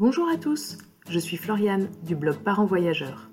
[0.00, 0.78] Bonjour à tous,
[1.10, 3.28] je suis Floriane du blog Parents Voyageurs.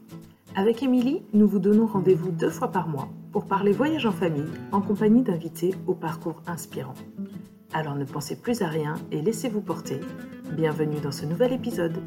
[0.56, 4.50] Avec Émilie, nous vous donnons rendez-vous deux fois par mois pour parler voyage en famille
[4.72, 6.96] en compagnie d'invités au parcours inspirant.
[7.72, 10.00] Alors ne pensez plus à rien et laissez-vous porter.
[10.54, 12.00] Bienvenue dans ce nouvel épisode.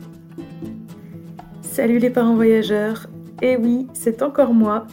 [1.62, 3.06] Salut les parents voyageurs
[3.40, 4.88] Eh oui, c'est encore moi.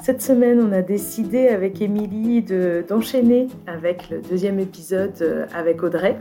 [0.00, 2.44] Cette semaine, on a décidé avec Émilie
[2.88, 6.20] d'enchaîner avec le deuxième épisode euh, avec Audrey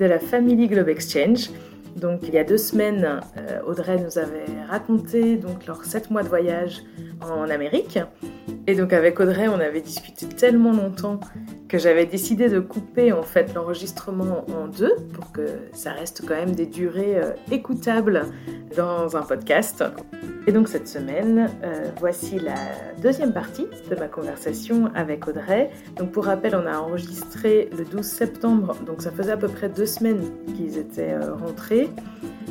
[0.00, 1.48] de la Family Globe Exchange.
[1.96, 6.22] Donc il y a deux semaines, euh, Audrey nous avait raconté donc leurs sept mois
[6.22, 6.82] de voyage
[7.20, 7.98] en Amérique.
[8.66, 11.20] Et donc avec Audrey, on avait discuté tellement longtemps
[11.72, 16.34] que j'avais décidé de couper en fait l'enregistrement en deux pour que ça reste quand
[16.34, 18.26] même des durées euh, écoutables
[18.76, 19.82] dans un podcast.
[20.46, 22.56] Et donc cette semaine, euh, voici la
[23.00, 25.70] deuxième partie de ma conversation avec Audrey.
[25.96, 29.70] Donc pour rappel, on a enregistré le 12 septembre, donc ça faisait à peu près
[29.70, 31.88] deux semaines qu'ils étaient euh, rentrés.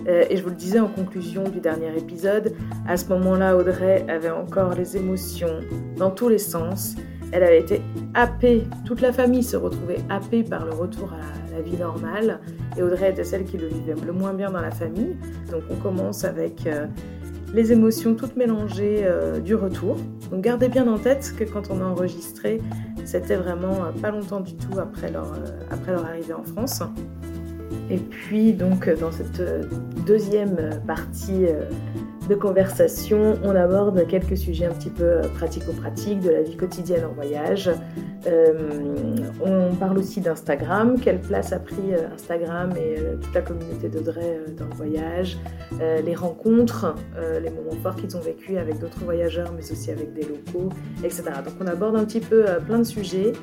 [0.08, 2.56] et je vous le disais en conclusion du dernier épisode,
[2.88, 5.60] à ce moment-là, Audrey avait encore les émotions
[5.96, 6.96] dans tous les sens
[7.32, 7.82] elle avait été
[8.14, 12.40] happée, toute la famille se retrouvait happée par le retour à la vie normale.
[12.78, 15.16] Et Audrey était celle qui le vivait le moins bien dans la famille.
[15.50, 16.88] Donc on commence avec euh,
[17.54, 19.98] les émotions toutes mélangées euh, du retour.
[20.30, 22.60] Donc gardez bien en tête que quand on a enregistré,
[23.06, 25.34] c'était vraiment euh, pas longtemps du tout après leur,
[25.70, 26.82] après leur arrivée en France.
[27.90, 29.42] Et puis donc dans cette
[30.06, 31.46] deuxième partie
[32.30, 37.06] de conversation, on aborde quelques sujets un petit peu euh, pratico-pratiques de la vie quotidienne
[37.06, 37.72] en voyage.
[38.28, 38.70] Euh,
[39.44, 44.40] on parle aussi d'Instagram, quelle place a pris euh, Instagram et toute la communauté d'Audrey
[44.58, 45.38] dans le voyage,
[45.80, 46.96] les rencontres,
[47.42, 50.70] les moments forts qu'ils ont vécu avec d'autres voyageurs, mais aussi avec des locaux,
[51.04, 51.24] etc.
[51.44, 53.34] Donc on aborde un petit peu plein de sujets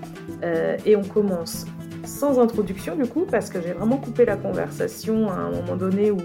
[0.87, 1.67] et on commence
[2.05, 6.11] sans introduction du coup, parce que j'ai vraiment coupé la conversation à un moment donné
[6.11, 6.21] où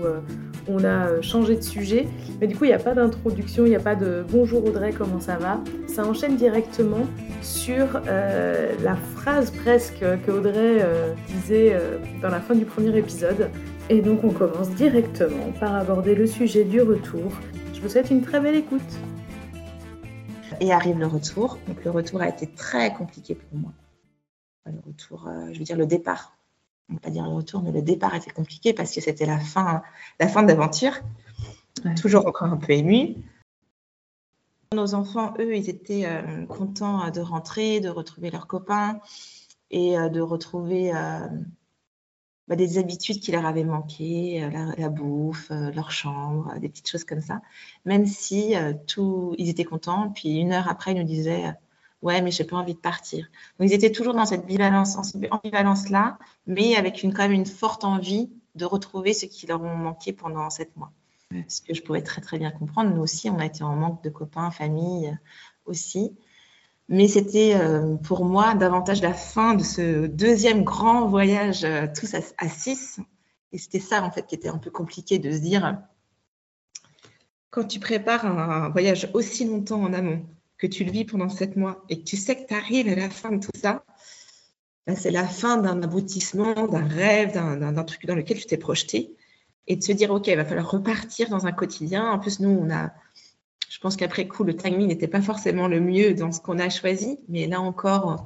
[0.68, 2.08] on a euh, changé de sujet.
[2.40, 4.92] Mais du coup, il n'y a pas d'introduction, il n'y a pas de bonjour Audrey,
[4.92, 5.60] comment ça va?
[5.88, 7.06] Ça enchaîne directement
[7.42, 11.78] sur euh, la phrase presque que Audrey euh, disait
[12.22, 13.50] dans la fin du premier épisode.
[13.90, 17.32] Et donc, on commence directement par aborder le sujet du retour.
[17.74, 18.82] Je vous souhaite une très belle écoute.
[20.62, 21.58] Et arrive le retour.
[21.68, 23.72] Donc, le retour a été très compliqué pour moi.
[24.66, 26.38] Le retour, je veux dire, le départ
[26.94, 29.40] on va pas dire le retour, mais le départ était compliqué parce que c'était la
[29.40, 29.82] fin,
[30.20, 30.94] la fin d'aventure.
[32.00, 33.16] Toujours encore un peu ému.
[34.74, 39.00] Nos enfants, eux, ils étaient euh, contents euh, de rentrer, de retrouver leurs copains
[39.72, 40.92] et euh, de retrouver
[42.48, 47.22] bah, des habitudes qui leur avaient manqué, la, bouffe, leur chambre, des petites choses comme
[47.22, 47.42] ça.
[47.86, 48.54] Même si
[48.86, 51.54] tout, ils étaient contents, puis une heure après, ils nous disaient
[52.04, 53.28] ouais, mais j'ai pas envie de partir.
[53.58, 54.98] Donc ils étaient toujours dans cette ambivalence,
[55.32, 59.62] ambivalence là, mais avec une quand même une forte envie de retrouver ce qui leur
[59.62, 60.92] ont manqué pendant sept mois.
[61.48, 62.94] Ce que je pouvais très très bien comprendre.
[62.94, 65.16] Nous aussi, on a été en manque de copains, famille euh,
[65.66, 66.16] aussi.
[66.90, 72.14] Mais c'était euh, pour moi davantage la fin de ce deuxième grand voyage euh, tous
[72.14, 73.00] à, six.
[73.52, 75.80] Et c'était ça en fait qui était un peu compliqué de se dire
[77.50, 80.24] quand tu prépares un voyage aussi longtemps en amont,
[80.64, 82.96] que tu le vis pendant sept mois et que tu sais que tu arrives à
[82.96, 83.84] la fin de tout ça,
[84.88, 89.14] ben, c'est la fin d'un aboutissement, d'un rêve, d'un truc dans lequel tu t'es projeté.
[89.68, 92.10] Et de se dire, OK, il va falloir repartir dans un quotidien.
[92.10, 92.94] En plus, nous, on a,
[93.70, 96.70] je pense qu'après coup, le timing n'était pas forcément le mieux dans ce qu'on a
[96.70, 97.20] choisi.
[97.28, 98.26] Mais là encore,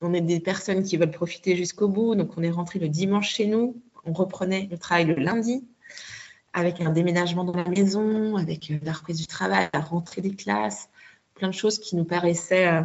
[0.00, 2.14] on est des personnes qui veulent profiter jusqu'au bout.
[2.14, 3.82] Donc, on est rentré le dimanche chez nous.
[4.04, 5.66] On reprenait le travail le lundi
[6.52, 10.34] avec un déménagement dans la maison, avec euh, la reprise du travail, la rentrée des
[10.34, 10.88] classes,
[11.38, 12.82] plein de choses qui nous paraissaient euh,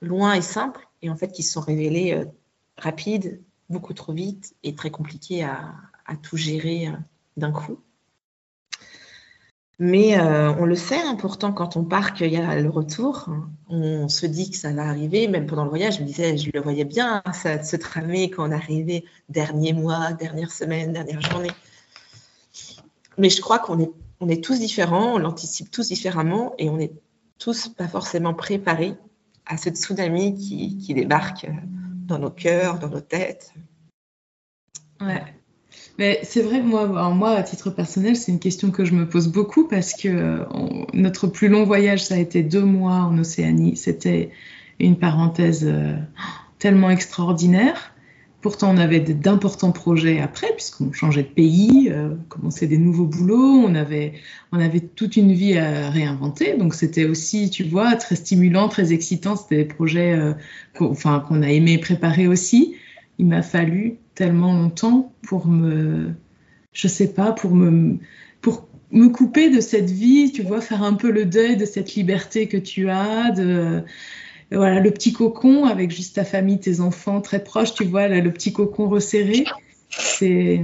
[0.00, 2.24] loin et simples, et en fait qui se sont révélées euh,
[2.78, 5.74] rapides, beaucoup trop vite et très compliquées à,
[6.22, 6.92] tout gérer euh,
[7.36, 7.78] d'un coup.
[9.78, 13.28] Mais on le sait, hein, pourtant, quand on part, qu'il y a le retour,
[13.68, 15.28] on se dit que ça va arriver.
[15.28, 18.30] Même pendant le voyage, je me disais, je le voyais bien, hein, ça se tramer
[18.30, 21.50] quand on arrivait dernier mois, dernière semaine, dernière journée.
[23.18, 23.90] Mais je crois qu'on est,
[24.20, 26.94] on est tous différents, on l'anticipe tous différemment et on est
[27.38, 28.94] tous pas forcément préparés
[29.46, 31.46] à ce tsunami qui, qui débarque
[32.06, 33.52] dans nos cœurs, dans nos têtes.
[35.00, 35.22] Ouais.
[35.98, 39.28] Mais c'est vrai, moi, moi, à titre personnel, c'est une question que je me pose
[39.28, 40.44] beaucoup parce que
[40.94, 43.76] notre plus long voyage, ça a été deux mois en Océanie.
[43.76, 44.30] C'était
[44.78, 45.96] une parenthèse euh,
[46.58, 47.94] tellement extraordinaire.
[48.46, 53.64] Pourtant, on avait d'importants projets après, puisqu'on changeait de pays, euh, commençait des nouveaux boulots,
[53.66, 54.12] on avait,
[54.52, 56.56] on avait toute une vie à réinventer.
[56.56, 59.34] Donc, c'était aussi, tu vois, très stimulant, très excitant.
[59.34, 60.32] C'était des projets euh,
[60.78, 62.76] qu'on enfin, qu'on a aimé préparer aussi.
[63.18, 66.12] Il m'a fallu tellement longtemps pour me,
[66.72, 67.98] je sais pas, pour me,
[68.42, 71.96] pour me couper de cette vie, tu vois, faire un peu le deuil de cette
[71.96, 73.82] liberté que tu as, de
[74.52, 78.32] voilà, le petit cocon avec juste ta famille, tes enfants très proches, tu vois, le
[78.32, 79.44] petit cocon resserré.
[79.90, 80.60] C'est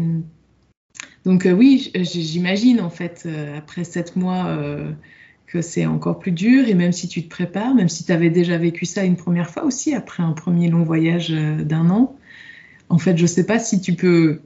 [1.24, 4.90] donc euh, oui, j'imagine en fait euh, après sept mois euh,
[5.46, 8.30] que c'est encore plus dur et même si tu te prépares, même si tu avais
[8.30, 12.16] déjà vécu ça une première fois aussi après un premier long voyage d'un an,
[12.88, 14.40] en fait je sais pas si tu peux,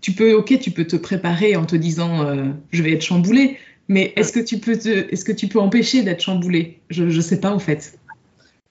[0.00, 2.26] tu peux, ok, tu peux te préparer en te disant
[2.70, 3.58] je vais être chamboulé,
[3.88, 7.40] mais est-ce que tu peux est-ce que tu peux empêcher d'être chamboulé Je ne sais
[7.40, 7.98] pas en fait.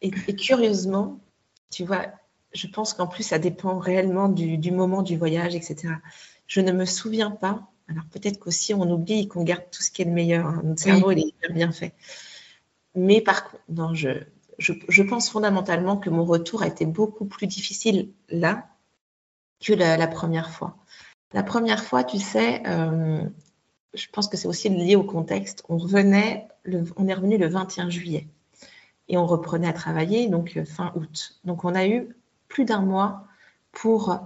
[0.02, 1.20] Et, curieusement,
[1.72, 2.06] tu vois,
[2.54, 5.94] je pense qu'en plus ça dépend réellement du, du moment du voyage, etc.
[6.48, 7.68] Je ne me souviens pas.
[7.88, 10.46] Alors peut-être qu'aussi on oublie qu'on garde tout ce qui est le meilleur.
[10.46, 10.62] Hein.
[10.64, 11.94] Notre cerveau, il est bien fait.
[12.96, 14.10] Mais par contre, non, je,
[14.58, 18.68] je, pense fondamentalement que mon retour a été beaucoup plus difficile là
[19.62, 20.78] que la, première fois.
[21.34, 23.22] La première fois, tu sais, euh,
[23.94, 25.64] je pense que c'est aussi lié au contexte.
[25.70, 26.48] On revenait,
[26.96, 28.28] on est revenu le 21 juillet
[29.08, 31.40] et on reprenait à travailler donc euh, fin août.
[31.44, 32.16] Donc on a eu
[32.48, 33.28] plus d'un mois
[33.72, 34.20] pour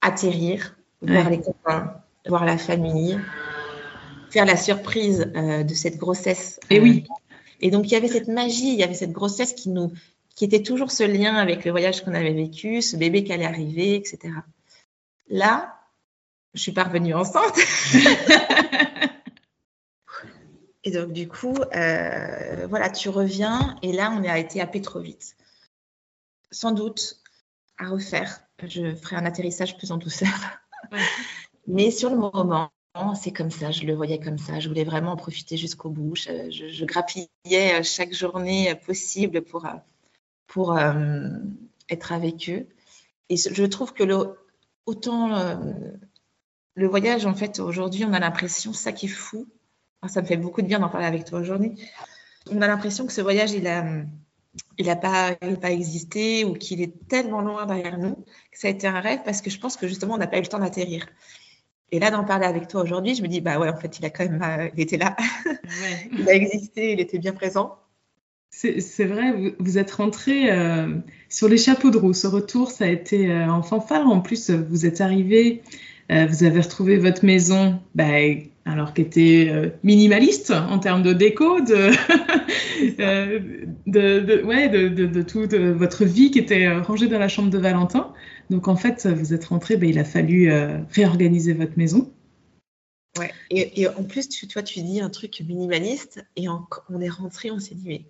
[0.00, 1.94] atterrir, voir les copains,
[2.26, 3.18] voir la famille,
[4.30, 6.58] faire la surprise euh, de cette grossesse.
[6.70, 7.04] Et oui.
[7.08, 7.14] Euh,
[7.62, 9.92] et donc, il y avait cette magie, il y avait cette grossesse qui nous,
[10.34, 13.44] qui était toujours ce lien avec le voyage qu'on avait vécu, ce bébé qui allait
[13.44, 14.18] arriver, etc.
[15.28, 15.78] Là,
[16.54, 17.56] je suis pas revenue enceinte.
[20.84, 25.00] et donc, du coup, euh, voilà, tu reviens et là, on a été happé trop
[25.00, 25.36] vite.
[26.50, 27.20] Sans doute
[27.78, 28.40] à refaire.
[28.62, 30.28] Je ferai un atterrissage plus en douceur.
[31.66, 32.70] Mais sur le moment,
[33.14, 34.60] c'est comme ça, je le voyais comme ça.
[34.60, 36.16] Je voulais vraiment en profiter jusqu'au bout.
[36.16, 39.70] Je, grappillais euh, chaque journée euh, possible pour, euh,
[40.46, 40.76] pour
[41.88, 42.66] être avec eux.
[43.28, 44.36] Et je trouve que le,
[44.84, 45.56] autant
[46.74, 49.46] le voyage, en fait, aujourd'hui, on a l'impression, ça qui est fou,
[50.08, 51.80] ça me fait beaucoup de bien d'en parler avec toi aujourd'hui,
[52.50, 53.84] on a l'impression que ce voyage, il a
[54.78, 58.16] il n'a pas, pas existé ou qu'il est tellement loin derrière nous
[58.50, 60.38] que ça a été un rêve parce que je pense que justement on n'a pas
[60.38, 61.06] eu le temps d'atterrir.
[61.92, 64.04] Et là, d'en parler avec toi aujourd'hui, je me dis, bah ouais, en fait, il
[64.06, 65.14] a quand même, euh, il était là,
[66.18, 67.76] il a existé, il était bien présent.
[68.50, 72.12] C'est vrai, vous, êtes rentré euh, sur les chapeaux de roue.
[72.14, 74.06] Ce retour, ça a été euh, en fanfare.
[74.06, 75.62] En plus, vous êtes arrivé,
[76.10, 78.04] vous avez retrouvé votre maison, bah,
[78.64, 81.90] alors qui était euh, minimaliste en termes de déco, de,
[83.00, 83.40] euh,
[83.86, 87.58] de, de, ouais, de, toute votre vie qui était euh, rangée dans la chambre de
[87.58, 88.12] Valentin.
[88.50, 90.52] Donc en fait, vous êtes rentré, ben, il a fallu
[90.90, 92.12] réorganiser votre maison.
[93.18, 97.50] Ouais, et, en plus, tu, toi, tu dis un truc minimaliste, et on est rentré,
[97.50, 98.04] on s'est dit, mais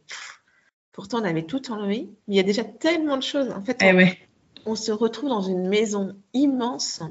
[0.92, 3.50] pourtant on avait tout enlevé, mais il y a déjà tellement de choses.
[3.50, 4.18] En fait, eh ouais.
[4.64, 7.02] on se retrouve dans une maison immense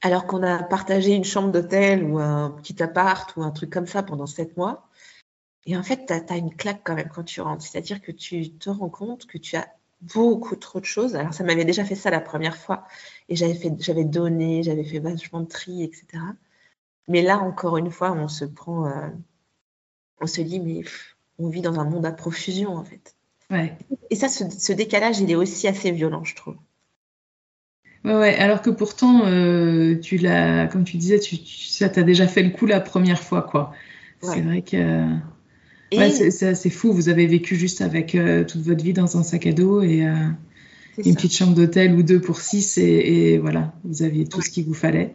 [0.00, 3.86] alors qu'on a partagé une chambre d'hôtel ou un petit appart ou un truc comme
[3.86, 4.88] ça pendant sept mois.
[5.66, 7.64] Et en fait, tu as, une claque quand même quand tu rentres.
[7.64, 9.68] C'est-à-dire que tu te rends compte que tu as
[10.00, 11.16] beaucoup trop de choses.
[11.16, 12.84] Alors, ça m'avait déjà fait ça la première fois.
[13.28, 16.22] Et j'avais donné, j'avais fait vachement de tri, etc.
[17.08, 19.08] Mais là, encore une fois, on se prend, euh,
[20.20, 20.84] on se dit, mais
[21.38, 23.16] on vit dans un monde à profusion, en fait.
[23.50, 23.76] Ouais.
[24.10, 26.56] Et ça, ce décalage, il est aussi assez violent, je trouve.
[28.04, 32.42] Ouais, alors que pourtant, euh, tu l'as, comme tu disais, tu, ça t'a déjà fait
[32.42, 33.72] le coup la première fois, quoi.
[34.22, 35.04] C'est vrai que.
[35.92, 36.92] Ouais, c'est assez fou.
[36.92, 40.06] Vous avez vécu juste avec euh, toute votre vie dans un sac à dos et
[40.06, 40.14] euh,
[40.98, 44.64] une petite chambre d'hôtel ou deux pour six et, voilà, vous aviez tout ce qu'il
[44.64, 45.14] vous fallait.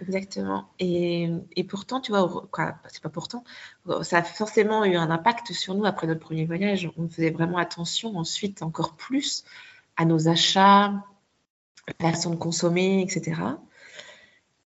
[0.00, 0.68] Exactement.
[0.80, 2.48] Et, et pourtant, tu vois,
[2.88, 3.44] c'est pas pourtant,
[4.02, 6.90] ça a forcément eu un impact sur nous après notre premier voyage.
[6.96, 9.44] On faisait vraiment attention ensuite encore plus
[9.96, 11.04] à nos achats,
[12.00, 13.40] façon de consommer, etc.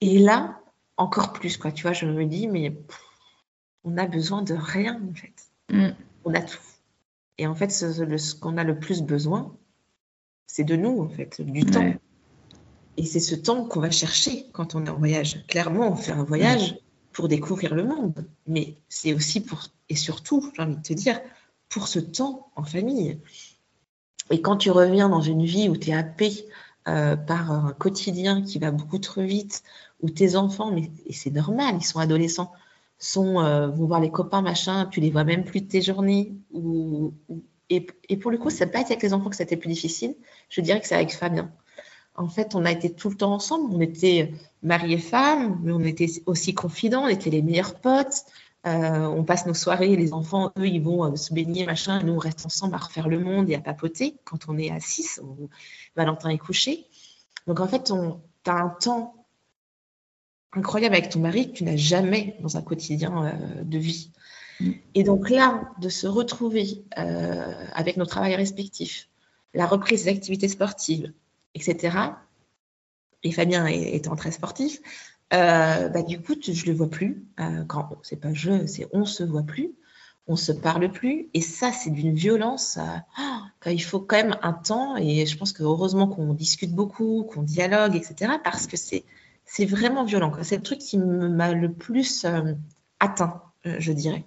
[0.01, 0.60] Et là,
[0.98, 1.72] encore plus, quoi.
[1.72, 2.75] Tu vois, je me dis, mais
[3.84, 5.34] on a besoin de rien, en fait.
[5.70, 5.96] Mm.
[6.25, 6.60] On a tout.
[7.38, 9.55] Et en fait, ce, qu'on a le plus besoin,
[10.46, 11.93] c'est de nous, en fait, du temps.
[12.98, 15.46] Et c'est ce temps qu'on va chercher quand on est en voyage.
[15.48, 16.77] Clairement, on fait un voyage
[17.12, 21.20] pour découvrir le monde, mais c'est aussi pour, et surtout, j'ai envie de te dire,
[21.70, 23.20] pour ce temps en famille.
[24.29, 26.46] Et quand tu reviens dans une vie où tu es happé
[26.87, 29.63] euh, par un quotidien qui va beaucoup trop vite,
[30.01, 32.51] où tes enfants, mais et c'est normal, ils sont adolescents,
[32.97, 36.33] sont, euh, vont voir les copains, machin, tu les vois même plus de tes journées.
[36.53, 37.13] Ou,
[37.69, 39.69] et, et, pour le coup, ça n'a pas été avec les enfants que c'était plus
[39.69, 40.15] difficile.
[40.49, 41.51] Je dirais que c'est avec Fabien.
[42.15, 43.73] En fait, on a été tout le temps ensemble.
[43.73, 48.25] On était mari et femme, mais on était aussi confidents, on était les meilleurs potes.
[48.65, 52.03] Euh, on passe nos soirées, les enfants, eux, ils vont euh, se baigner, machin, et
[52.03, 54.15] nous, on reste ensemble à refaire le monde et à papoter.
[54.24, 55.22] Quand on est à 6,
[55.96, 56.88] Valentin est couché.
[57.48, 57.91] Donc, en fait,
[58.43, 59.24] tu as un temps
[60.55, 64.12] incroyable avec ton mari que tu n'as jamais dans un quotidien euh, de vie.
[64.60, 64.72] Mm.
[64.96, 69.10] Et donc là, de se retrouver euh, avec nos travails respectifs,
[69.53, 71.12] la reprise des activités sportives,
[71.55, 71.98] etc.
[73.24, 74.82] Et Fabien étant très sportif,
[75.33, 77.25] euh, bah, du coup, je ne le vois plus.
[77.67, 79.71] quand c'est pas je, c'est on se voit plus,
[80.27, 81.29] on se parle plus.
[81.33, 82.77] Et ça, c'est d'une violence.
[83.59, 84.95] quand il faut quand même un temps.
[84.97, 88.33] Et je pense que heureusement qu'on discute beaucoup, qu'on dialogue, etc.
[88.43, 89.03] Parce que c'est
[89.45, 90.31] c'est vraiment violent.
[90.41, 92.53] C'est le truc qui m'a le plus euh,
[92.99, 94.25] atteint, euh, je dirais.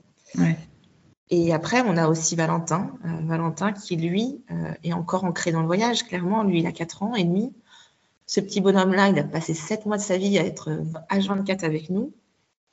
[1.30, 2.92] Et après, on a aussi Valentin.
[3.04, 4.44] Euh, Valentin qui, lui,
[4.84, 6.04] est encore ancré dans le voyage.
[6.04, 7.52] Clairement, lui, il a 4 ans et demi.
[8.26, 10.70] Ce petit bonhomme-là, il a passé 7 mois de sa vie à être
[11.10, 12.12] H24 avec nous.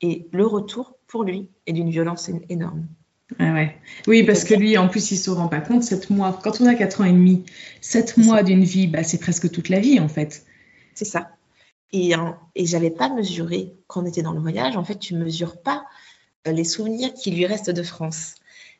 [0.00, 2.86] Et le retour, pour lui, est d'une violence énorme.
[3.38, 3.54] Ah
[4.06, 5.82] oui, parce que lui, en plus, il ne se rend pas compte.
[5.82, 7.44] 7 mois, quand on a 4 ans et demi,
[7.80, 10.44] 7 mois d'une vie, bah, c'est presque toute la vie, en fait.
[10.94, 11.30] C'est ça.
[11.92, 12.12] Et,
[12.56, 14.76] et j'avais pas mesuré quand on était dans le voyage.
[14.76, 15.84] En fait, tu mesures pas
[16.46, 18.34] euh, les souvenirs qui lui restent de France.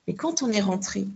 [0.07, 1.07] Mais quand on est rentré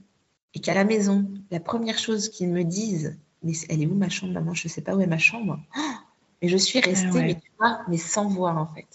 [0.54, 4.08] et qu'à la maison, la première chose qu'ils me disent, mais elle est où ma
[4.08, 5.58] chambre, maman Je ne sais pas où est ma chambre.
[6.42, 8.86] mais je suis restée, ah mais, tu vois, mais sans voir en fait.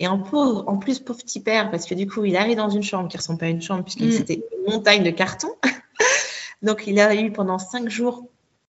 [0.00, 2.68] Et en, pauvre, en plus, pauvre petit père, parce que du coup, il arrive dans
[2.68, 4.10] une chambre qui ne ressemble pas à une chambre, puisque mm.
[4.10, 5.48] c'était une montagne de carton.
[6.62, 8.26] Donc, il a eu pendant cinq jours,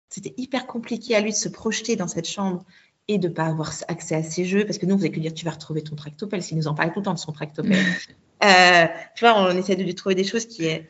[0.10, 2.64] c'était hyper compliqué à lui de se projeter dans cette chambre
[3.08, 5.20] et de ne pas avoir accès à ces jeux, parce que nous, on faisait que
[5.20, 7.32] dire tu vas retrouver ton tractopelle, s'il nous en parlait tout le temps de son
[7.32, 7.86] tractopelle.
[8.44, 10.90] euh, tu vois, on essaie de lui trouver des choses qui est.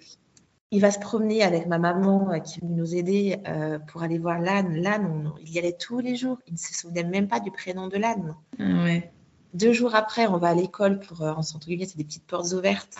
[0.71, 4.03] Il va se promener avec ma maman euh, qui est venue nous aider euh, pour
[4.03, 4.75] aller voir l'âne.
[4.75, 6.39] L'âne, il y allait tous les jours.
[6.47, 8.35] Il ne se souvenait même pas du prénom de l'âne.
[8.59, 9.11] Ah ouais.
[9.53, 12.51] Deux jours après, on va à l'école pour, euh, en centre c'est des petites portes
[12.51, 12.99] ouvertes.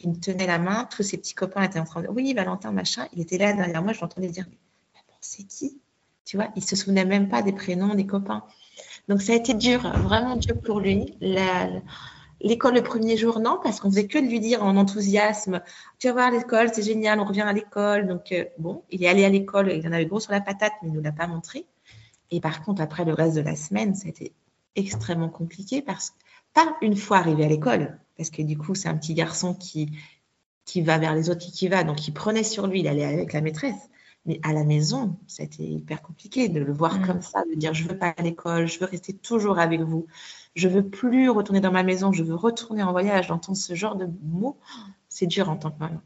[0.00, 2.72] Il me tenait la main, tous ses petits copains étaient en train de Oui, Valentin,
[2.72, 3.06] machin.
[3.12, 4.46] Il était là derrière moi, je l'entendais dire
[5.22, 5.78] c'est qui?
[6.24, 8.44] Tu vois, il se souvenait même pas des prénoms des copains.
[9.08, 11.16] Donc ça a été dur, vraiment dur pour lui.
[12.42, 15.62] L'école le premier jour, non, parce qu'on faisait que de lui dire en enthousiasme,
[15.98, 18.08] tu vas voir l'école, c'est génial, on revient à l'école.
[18.08, 20.72] Donc euh, bon, il est allé à l'école, il en avait gros sur la patate,
[20.82, 21.66] mais il ne nous l'a pas montré.
[22.32, 24.32] Et par contre, après le reste de la semaine, ça a été
[24.74, 26.16] extrêmement compliqué parce que
[26.54, 29.90] pas une fois arrivé à l'école, parce que du coup, c'est un petit garçon qui,
[30.64, 33.04] qui va vers les autres, qui, qui va, donc il prenait sur lui, il allait
[33.04, 33.88] avec la maîtresse.
[34.24, 37.06] Mais à la maison, ça a été hyper compliqué de le voir mm.
[37.06, 40.06] comme ça, de dire je veux pas à l'école, je veux rester toujours avec vous,
[40.54, 43.96] je veux plus retourner dans ma maison, je veux retourner en voyage, d'entendre ce genre
[43.96, 44.58] de mots,
[45.08, 46.00] c'est dur en tant que maman.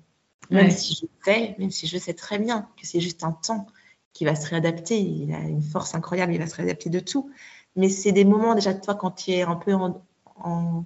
[0.50, 3.67] Même si je sais, même si je sais très bien que c'est juste un temps
[4.12, 7.31] qui va se réadapter, il a une force incroyable, il va se réadapter de tout.
[7.75, 10.03] Mais c'est des moments déjà de toi quand tu es un peu en,
[10.37, 10.85] en,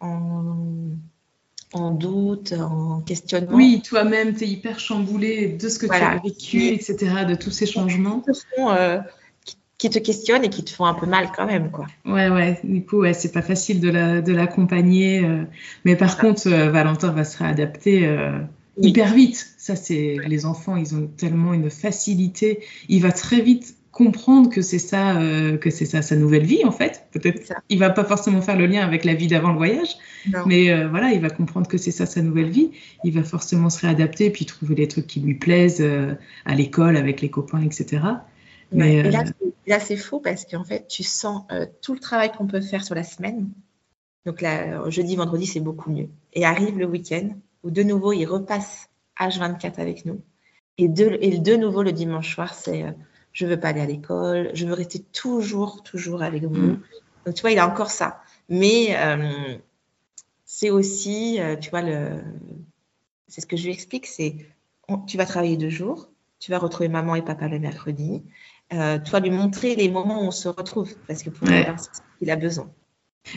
[0.00, 0.56] en
[1.72, 3.56] en doute, en questionnement.
[3.56, 7.50] Oui, toi-même, tu es hyper chamboulé de ce que tu as vécu, etc., de tous
[7.50, 8.22] ces changements.
[8.58, 9.00] Euh,
[9.78, 11.86] qui, te questionnent et qui te font un peu mal quand même, quoi.
[12.04, 15.20] Ouais, ouais, du coup, ouais, c'est pas facile de l'accompagner.
[15.20, 15.44] La, euh,
[15.84, 18.08] mais par contre, euh, Valentin va se réadapter
[18.80, 19.54] hyper vite.
[19.58, 22.60] Ça, c'est les enfants, ils ont tellement une facilité.
[22.88, 26.66] Il va très vite comprendre que c'est ça, euh, que c'est ça sa nouvelle vie
[26.66, 27.06] en fait.
[27.12, 29.88] Peut-être il va pas forcément faire le lien avec la vie d'avant le voyage,
[30.44, 32.72] mais euh, voilà, il va comprendre que c'est ça sa nouvelle vie.
[33.04, 36.12] Il va forcément se réadapter puis trouver les trucs qui lui plaisent euh,
[36.44, 38.02] à l'école avec les copains, etc.
[38.72, 39.10] Mais et
[39.66, 41.42] là, c'est faux parce qu'en fait, tu sens
[41.82, 43.48] tout le travail qu'on peut faire sur la semaine.
[44.24, 46.08] Donc là, jeudi, vendredi, c'est beaucoup mieux.
[46.32, 47.30] Et arrive le week-end
[47.62, 50.20] où de nouveau, il repasse H24 avec nous.
[50.78, 52.84] Et de, et de nouveau, le dimanche soir, c'est
[53.36, 56.54] je veux pas aller à l'école, je veux rester toujours, toujours avec vous.
[56.54, 56.80] Mm.
[57.26, 58.22] Donc, tu vois, il a encore ça.
[58.48, 59.58] Mais euh,
[60.46, 62.22] c'est aussi, euh, tu vois, le,
[63.28, 64.36] c'est ce que je lui explique, c'est
[65.06, 66.08] tu vas travailler deux jours,
[66.38, 68.22] tu vas retrouver maman et papa le mercredi.
[68.72, 71.66] Euh, vas lui montrer les moments où on se retrouve, parce que pour ouais.
[72.20, 72.70] il a besoin.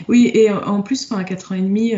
[0.08, 1.94] Oui, et en plus, à 4 ans et demi,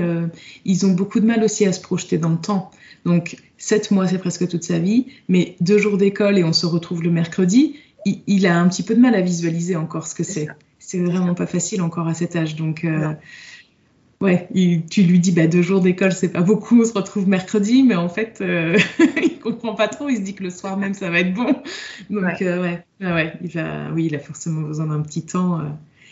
[0.65, 2.71] ils ont beaucoup de mal aussi à se projeter dans le temps.
[3.05, 6.65] Donc, 7 mois, c'est presque toute sa vie, mais deux jours d'école et on se
[6.65, 10.25] retrouve le mercredi, il, a un petit peu de mal à visualiser encore ce que
[10.25, 10.49] c'est.
[10.79, 12.57] C'est vraiment pas facile encore à cet âge.
[12.57, 13.13] Donc, euh,
[14.23, 14.49] ouais,
[14.91, 17.97] tu lui dis bah, deux jours d'école, c'est pas beaucoup, on se retrouve mercredi, mais
[17.97, 18.79] en fait, euh,
[19.23, 20.09] il comprend pas trop.
[20.09, 21.55] Il se dit que le soir même, ça va être bon.
[22.11, 25.61] Donc, ouais, euh, ouais, il a, oui, il a forcément besoin d'un petit temps.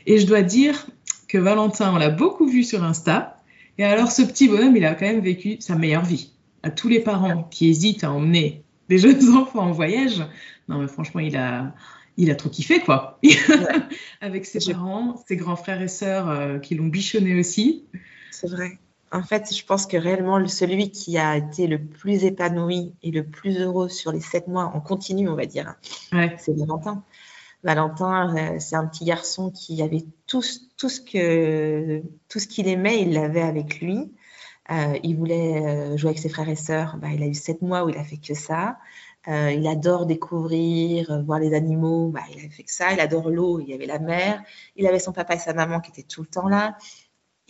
[0.07, 0.87] Et je dois dire
[1.29, 3.37] que Valentin, on l'a beaucoup vu sur Insta.
[3.79, 6.33] Et alors, ce petit bonhomme, il a quand même vécu sa meilleure vie.
[6.62, 10.23] À tous les parents qui hésitent à emmener des jeunes enfants en voyage,
[10.69, 11.73] non, mais franchement, il a,
[12.21, 13.19] il a trop kiffé, quoi.
[14.21, 17.87] Avec ses parents, ses grands frères et sœurs euh, qui l'ont bichonné aussi.
[18.31, 18.79] C'est vrai.
[19.11, 23.25] En fait, je pense que réellement, celui qui a été le plus épanoui et le
[23.25, 25.75] plus heureux sur les sept mois en continu, on va dire,
[26.39, 27.03] c'est Valentin.
[27.65, 30.43] Valentin, euh, c'est un petit garçon qui avait tout,
[30.77, 34.12] tout ce que tout ce qu'il aimait, il l'avait avec lui.
[34.71, 36.97] Euh, il voulait euh, jouer avec ses frères et sœurs.
[36.99, 38.79] Bah, il a eu sept mois où il a fait que ça.
[39.27, 42.09] Il adore découvrir, voir les animaux.
[42.09, 42.93] Bah, il a fait que ça.
[42.93, 43.61] Il adore l'eau.
[43.61, 44.43] Il y avait la mer.
[44.77, 46.77] Il avait son papa et sa maman qui étaient tout le temps là.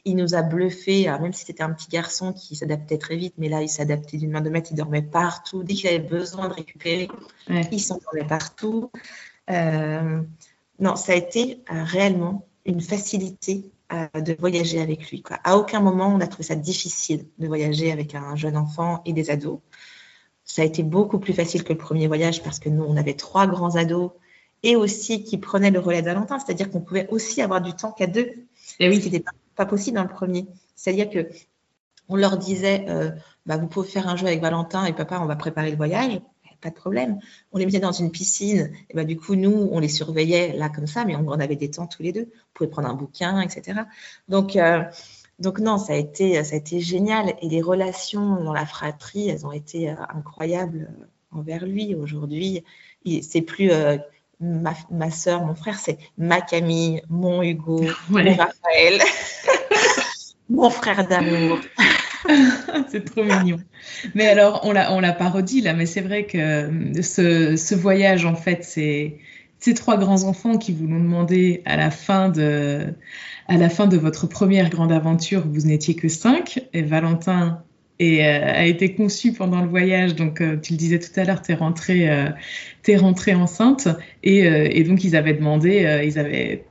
[0.04, 3.48] Il nous a bluffé, même si c'était un petit garçon qui s'adaptait très vite, mais
[3.48, 5.62] là, il s'adaptait d'une main de maître, il dormait partout.
[5.62, 7.08] Dès qu'il avait besoin de récupérer,
[7.48, 8.90] il s'endormait partout.
[9.50, 10.22] Euh,
[10.78, 15.22] non, ça a été euh, réellement une facilité euh, de voyager avec lui.
[15.22, 15.38] Quoi.
[15.44, 19.12] À aucun moment, on a trouvé ça difficile de voyager avec un jeune enfant et
[19.12, 19.60] des ados.
[20.52, 23.14] Ça a été beaucoup plus facile que le premier voyage parce que nous, on avait
[23.14, 24.10] trois grands ados
[24.62, 27.92] et aussi qui prenaient le relais de Valentin, c'est-à-dire qu'on pouvait aussi avoir du temps
[27.92, 28.46] qu'à deux, et
[28.80, 29.00] eh oui.
[29.00, 29.24] ce n'était
[29.56, 30.46] pas, possible dans le premier.
[30.74, 31.28] C'est-à-dire que
[32.08, 32.86] on leur disait,
[33.46, 36.20] bah, vous pouvez faire un jeu avec Valentin et papa, on va préparer le voyage
[36.60, 37.18] pas de problème.
[37.52, 40.68] On les mettait dans une piscine, et ben, du coup, nous, on les surveillait là
[40.68, 42.28] comme ça, mais on, avait des temps tous les deux.
[42.32, 43.80] On pouvait prendre un bouquin, etc.
[44.28, 44.82] Donc, euh,
[45.40, 47.34] donc non, ça a, été, ça a été génial.
[47.40, 51.04] Et les relations dans la fratrie, elles ont été euh, incroyables euh,
[51.38, 51.94] envers lui.
[51.94, 52.62] Aujourd'hui,
[53.22, 53.70] c'est plus
[54.40, 59.00] ma, ma soeur, mon frère, c'est ma Camille, mon Hugo, mon Raphaël,
[60.50, 61.58] mon frère d'amour.
[62.90, 63.58] c'est trop mignon.
[64.14, 67.74] Mais alors, on l'a, on l'a parodie là, mais c'est vrai que euh, ce, ce
[67.74, 69.18] voyage, en fait, c'est
[69.60, 72.86] ces trois grands enfants qui vous l'ont demandé à la fin de,
[73.46, 77.62] à la fin de votre première grande aventure, vous n'étiez que cinq, et Valentin
[77.98, 80.14] et, euh, a été conçu pendant le voyage.
[80.14, 82.08] Donc, euh, tu le disais tout à l'heure, tu es rentrée,
[82.86, 83.88] es rentrée enceinte.
[84.22, 86.64] Et, et, donc, ils avaient demandé, ils avaient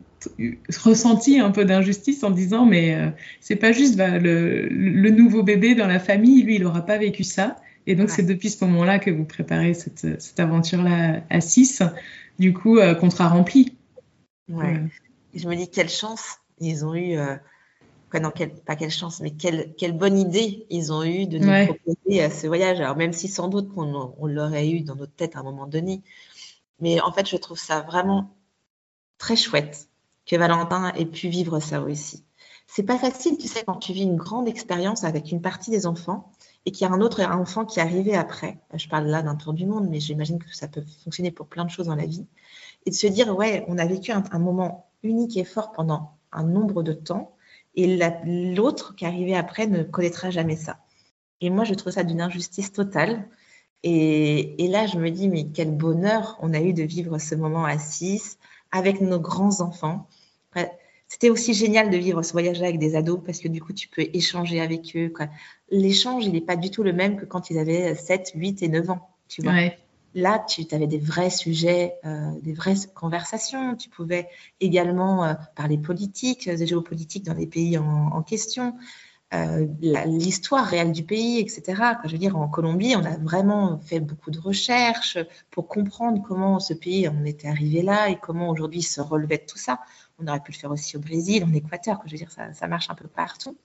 [0.84, 5.76] ressenti un peu d'injustice en disant mais euh, c'est pas juste bah, le, nouveau bébé
[5.76, 7.58] dans la famille, lui il n'aura pas vécu ça.
[7.88, 11.82] Et donc c'est depuis ce moment-là que vous préparez cette, cette aventure-là à 6,
[12.40, 13.78] du coup, euh, contrat rempli.
[14.48, 14.82] Ouais.
[15.36, 17.36] je me dis quelle chance ils ont eu, euh,
[18.20, 18.32] non,
[18.66, 22.48] pas quelle chance, mais quelle, quelle, bonne idée ils ont eu de nous proposer ce
[22.48, 22.80] voyage.
[22.80, 25.68] Alors même si sans doute qu'on on, l'aurait eu dans notre tête à un moment
[25.68, 26.02] donné,
[26.80, 28.36] mais en fait je trouve ça vraiment
[29.20, 29.88] très chouette
[30.26, 32.24] que Valentin ait pu vivre ça aussi.
[32.66, 35.86] C'est pas facile, tu sais, quand tu vis une grande expérience avec une partie des
[35.86, 36.32] enfants
[36.66, 38.60] et qu'il y a un autre enfant qui est arrivé après.
[38.74, 41.66] Je parle là d'un tour du monde, mais j'imagine que ça peut fonctionner pour plein
[41.66, 42.28] de choses dans la vie.
[42.86, 46.44] Et de se dire, ouais, on a vécu un, moment unique et fort pendant un
[46.44, 47.36] nombre de temps,
[47.76, 47.98] et
[48.56, 50.80] l'autre qui est arrivé après ne connaîtra jamais ça.
[51.42, 53.28] Et moi, je trouve ça d'une injustice totale.
[53.84, 57.36] Et, et, là, je me dis, mais quel bonheur on a eu de vivre ce
[57.36, 58.38] moment à six
[58.72, 60.08] avec nos grands enfants.
[61.10, 63.88] C'était aussi génial de vivre ce voyage-là avec des ados parce que du coup, tu
[63.88, 65.12] peux échanger avec eux.
[65.72, 68.68] L'échange, il n'est pas du tout le même que quand ils avaient 7, 8 et
[68.68, 69.10] 9 ans.
[69.28, 69.54] Tu vois.
[70.16, 73.76] Là, tu avais des vrais sujets, euh, des vraies conversations.
[73.76, 74.28] Tu pouvais
[74.60, 78.76] également euh, parler politique, euh, géopolitique dans les pays en, question,
[79.82, 81.82] l'histoire réelle du pays, etc.
[82.06, 85.20] je veux dire, en Colombie, on a vraiment fait beaucoup de recherches
[85.52, 89.46] pour comprendre comment ce pays en était arrivé là et comment aujourd'hui se relevait de
[89.46, 89.80] tout ça.
[90.22, 92.90] On aurait pu le faire aussi au Brésil, en Équateur, je veux dire, ça, marche
[92.90, 93.56] un peu partout.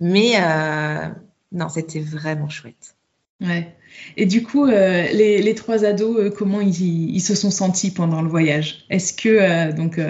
[0.00, 1.08] Mais euh,
[1.52, 2.94] non, c'était vraiment chouette.
[3.40, 3.76] Ouais.
[4.16, 8.28] Et du coup, euh, les, trois ados, euh, comment ils, se sont sentis pendant le
[8.28, 8.84] voyage?
[8.90, 10.00] Est-ce que, donc,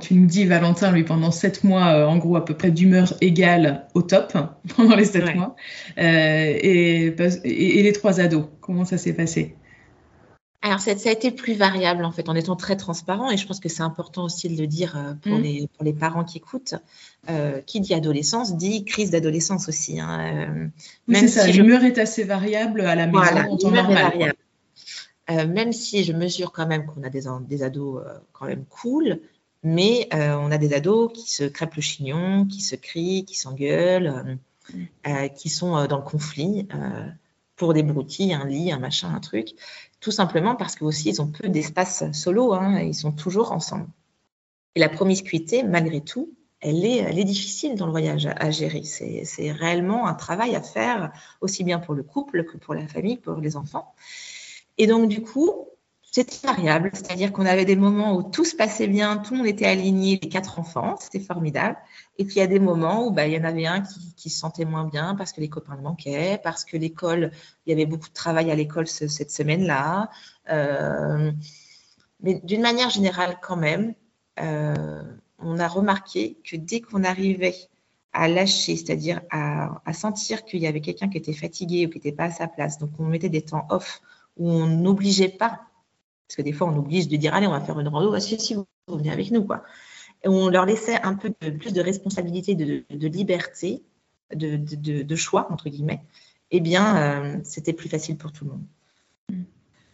[0.00, 3.86] tu nous dis, Valentin, lui, pendant sept mois, en gros, à peu près d'humeur égale
[3.94, 4.36] au top
[4.76, 5.54] pendant les sept mois.
[5.96, 9.56] et, les trois ados, comment ça s'est passé?
[10.62, 13.30] Alors, ça, a été plus variable, en fait, en étant très transparent.
[13.30, 15.42] Et je pense que c'est important aussi de le dire euh, pour, mmh.
[15.42, 16.74] les, pour les parents qui écoutent.
[17.28, 20.00] Euh, qui dit adolescence dit crise d'adolescence aussi.
[20.00, 20.70] Hein.
[21.08, 24.34] Euh, c'est ça, l'humeur est assez variable à la maison voilà, en temps normal.
[25.28, 29.20] même si je mesure quand même qu'on a des, des ados quand même cool,
[29.62, 34.38] mais on a des ados qui se crêpent le chignon, qui se crient, qui s'engueulent,
[34.72, 35.28] mmh.
[35.36, 36.66] qui sont dans le conflit
[37.56, 39.50] pour des broutilles, un lit, un machin, un truc.
[40.00, 43.86] Tout simplement parce que aussi ils ont peu d'espace solo, hein, ils sont toujours ensemble.
[44.74, 48.82] Et la promiscuité, malgré tout, elle est, elle est difficile dans le voyage à, gérer.
[48.84, 53.16] C'est réellement un travail à faire, aussi bien pour le couple que pour la famille,
[53.16, 53.94] pour les enfants.
[54.78, 55.68] Et donc, du coup,
[56.12, 59.46] c'était variable, c'est-à-dire qu'on avait des moments où tout se passait bien, tout le monde
[59.46, 61.76] était aligné, les quatre enfants, c'était formidable.
[62.18, 63.82] Et puis il y a des moments où bah, il y en avait un
[64.16, 67.30] qui, se sentait moins bien parce que les copains le manquaient, parce que l'école,
[67.64, 70.10] il y avait beaucoup de travail à l'école cette semaine-là.
[70.50, 71.30] Euh,
[72.20, 73.94] mais d'une manière générale, quand même,
[74.40, 75.02] euh,
[75.38, 77.56] on a remarqué que dès qu'on arrivait
[78.12, 81.98] à lâcher, c'est-à-dire à, à, sentir qu'il y avait quelqu'un qui était fatigué ou qui
[81.98, 84.02] n'était pas à sa place, donc on mettait des temps off
[84.36, 85.69] où on n'obligeait pas
[86.30, 88.20] Parce que des fois, on oblige de dire, allez, on va faire une rando, ah,
[88.20, 89.64] si, si, vous venez avec nous, quoi.
[90.22, 93.82] Et on leur laissait un peu plus de responsabilité, de, liberté,
[94.32, 96.04] de, choix, entre guillemets.
[96.52, 98.64] Eh bien, euh, c'était plus facile pour tout le monde.
[99.30, 99.42] Mm.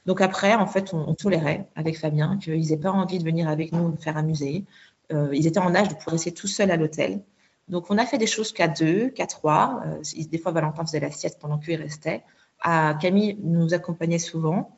[0.04, 3.72] Donc après, en fait, on, tolérait avec Fabien qu'ils n'aient pas envie de venir avec
[3.72, 4.66] nous nous faire amuser.
[5.14, 7.22] Euh, ils étaient en âge de pouvoir rester tout seuls à l'hôtel.
[7.68, 9.80] Donc on a fait des choses qu'à deux, qu'à trois.
[9.86, 12.22] Euh, des fois, Valentin faisait la sieste pendant qu'il restait.
[12.60, 14.75] À Camille nous accompagnait souvent.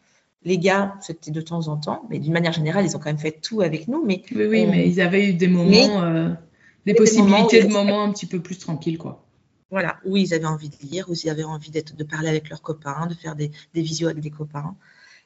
[0.49, 3.19] Les gars, c'était de temps en temps, mais d'une manière générale, ils ont quand même
[3.29, 4.03] fait tout avec nous.
[4.05, 6.31] Mais oui, oui, mais ils avaient eu des moments, euh,
[6.87, 9.15] des possibilités de moments un petit peu plus tranquilles, quoi.
[9.71, 12.63] Voilà, où ils avaient envie de lire, où ils avaient envie de parler avec leurs
[12.63, 14.75] copains, de faire des, des visios avec des copains.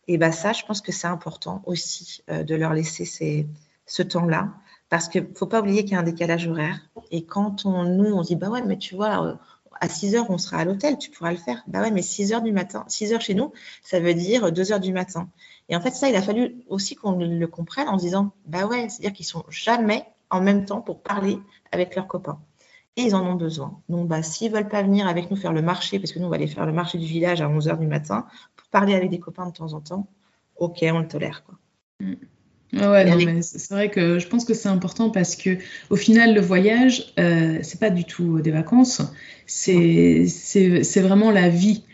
[0.09, 3.47] Et bien ça, je pense que c'est important aussi euh, de leur laisser ces,
[3.87, 4.53] ce temps-là.
[4.89, 6.81] Parce qu'il ne faut pas oublier qu'il y a un décalage horaire.
[7.13, 9.35] Et quand on, nous, on dit, bah ouais, mais tu vois, euh,
[9.81, 11.63] à 6 heures, on sera à l'hôtel, tu pourras le faire.
[11.67, 14.73] Bah ouais, mais 6 heures du matin, 6 heures chez nous, ça veut dire 2
[14.73, 15.29] heures du matin.
[15.69, 18.89] Et en fait, ça, il a fallu aussi qu'on le comprenne en disant, bah ouais,
[18.89, 21.39] c'est-à-dire qu'ils sont jamais en même temps pour parler
[21.71, 22.41] avec leurs copains.
[22.97, 23.81] Et ils en ont besoin.
[23.89, 26.29] Donc, bah, s'ils veulent pas venir avec nous faire le marché, parce que nous, on
[26.29, 28.27] va aller faire le marché du village à 11 heures du matin,
[28.71, 30.09] parler avec des copains de temps en temps,
[30.57, 31.45] ok, on le tolère.
[31.45, 31.55] Quoi.
[32.01, 32.15] Mm.
[32.73, 35.59] Ouais, mais c'est vrai que je pense que c'est important parce que
[35.91, 39.03] au final, le voyage, euh, c'est pas du tout des vacances,
[39.47, 40.27] c'est
[40.97, 41.85] vraiment la vie.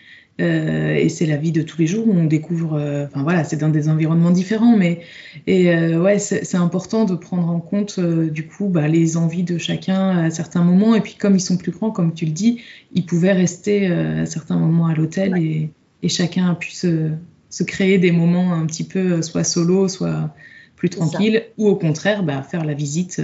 [0.41, 3.43] Euh, et c'est la vie de tous les jours où on découvre, euh, enfin voilà,
[3.43, 5.01] c'est dans des environnements différents, mais
[5.49, 9.59] et euh, ouais, c'est important de prendre en compte du coup bah, les envies de
[9.59, 10.95] chacun à certains moments.
[10.95, 12.61] Et puis comme ils sont plus grands, comme tu le dis,
[12.93, 15.71] ils pouvaient rester à certains moments à l'hôtel et,
[16.05, 17.11] et, chacun a pu se,
[17.51, 20.33] se, créer des moments un petit peu soit solo, soit
[20.79, 23.21] plus tranquille, ou au contraire bah, faire la visite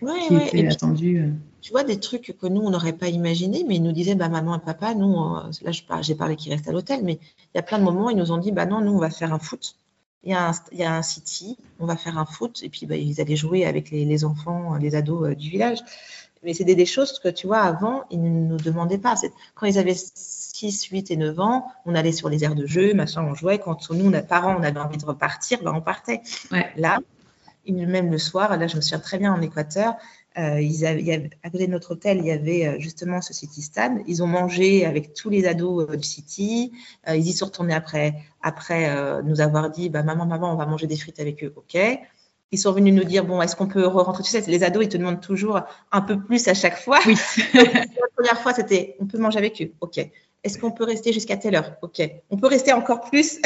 [0.00, 3.82] qui était attendue tu vois, des trucs que nous, on n'aurait pas imaginé, mais ils
[3.82, 5.16] nous disaient, bah, maman et papa, nous,
[5.62, 8.16] là, j'ai parlé qu'ils restent à l'hôtel, mais il y a plein de moments, ils
[8.16, 9.76] nous ont dit, bah non, nous, on va faire un foot.
[10.24, 12.68] Il y, a un, il y a un city, on va faire un foot, et
[12.68, 15.78] puis bah, ils allaient jouer avec les, enfants, les ados euh, du village.
[16.42, 19.14] Mais c'était des choses que, tu vois, avant, ils ne nous demandaient pas.
[19.54, 22.94] Quand ils avaient 6, 8 et 9 ans, on allait sur les aires de jeu,
[22.94, 23.58] machin, on jouait.
[23.58, 26.20] Quand nous, nos parents, on avait envie de repartir, bah, on partait.
[26.50, 26.66] Ouais.
[26.76, 26.98] Là,
[27.68, 29.94] même le soir, là, je me souviens très bien en Équateur,
[30.38, 33.60] euh, ils avaient, à côté de notre hôtel, il y avait euh, justement ce City
[33.60, 34.02] Stand.
[34.06, 36.72] Ils ont mangé avec tous les ados euh, du City.
[37.08, 40.86] ils y sont retournés après, après nous avoir dit bah, Maman, maman, on va manger
[40.86, 41.52] des frites avec eux.
[41.56, 41.76] OK.
[42.50, 44.88] Ils sont venus nous dire Bon, est-ce qu'on peut rentrer Tu sais, les ados, ils
[44.88, 45.60] te demandent toujours
[45.92, 46.98] un peu plus à chaque fois.
[47.06, 47.14] Oui.
[47.54, 49.72] la première fois, c'était On peut manger avec eux.
[49.80, 49.98] OK.
[50.44, 51.76] Est-ce qu'on peut rester jusqu'à telle heure?
[51.82, 52.00] OK.
[52.30, 53.40] On peut rester encore plus.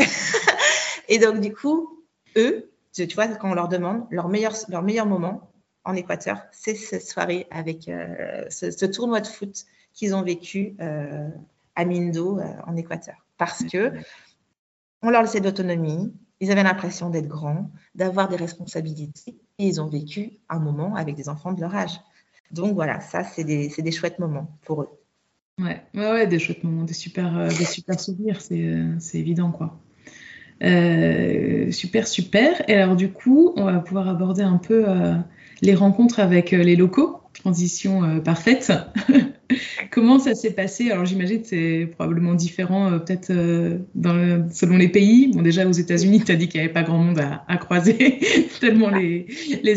[1.08, 2.04] Et donc, du coup,
[2.36, 5.52] eux, tu vois, quand on leur demande leur meilleur, leur meilleur moment,
[5.84, 11.28] en Équateur, c'est cette soirée avec euh, ce, tournoi de foot qu'ils ont vécu euh,
[11.74, 13.16] à Mindo euh, en Équateur.
[13.36, 13.92] Parce que
[15.02, 19.88] on leur laissait d'autonomie, ils avaient l'impression d'être grands, d'avoir des responsabilités, et ils ont
[19.88, 21.98] vécu un moment avec des enfants de leur âge.
[22.50, 24.88] Donc voilà, ça, c'est des, des, chouettes moments pour eux.
[25.58, 29.78] Ouais, ouais, ouais des chouettes moments, des super, des super souvenirs, c'est évident, quoi.
[31.70, 32.68] super, super.
[32.68, 34.84] Et alors, du coup, on va pouvoir aborder un peu
[35.62, 38.72] les rencontres avec euh, les locaux, transition euh, parfaite.
[39.90, 40.90] Comment ça s'est passé?
[40.90, 43.32] Alors j'imagine que c'est probablement différent euh, peut-être
[44.52, 45.28] selon les pays.
[45.28, 48.20] Bon déjà aux États-Unis, tu as dit qu'il n'y avait pas grand monde à, croiser,
[48.60, 49.26] tellement les,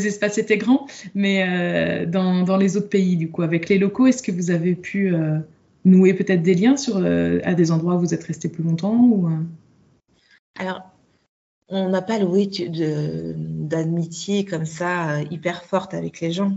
[0.08, 0.88] espaces étaient grands.
[1.14, 5.14] Mais dans, les autres pays, du coup, avec les locaux, est-ce que vous avez pu
[5.84, 9.30] nouer peut-être des liens sur, à des endroits où vous êtes resté plus longtemps ou,
[10.58, 10.96] Alors
[11.68, 16.56] on n'a pas loué d'amitié comme ça euh, hyper forte avec les gens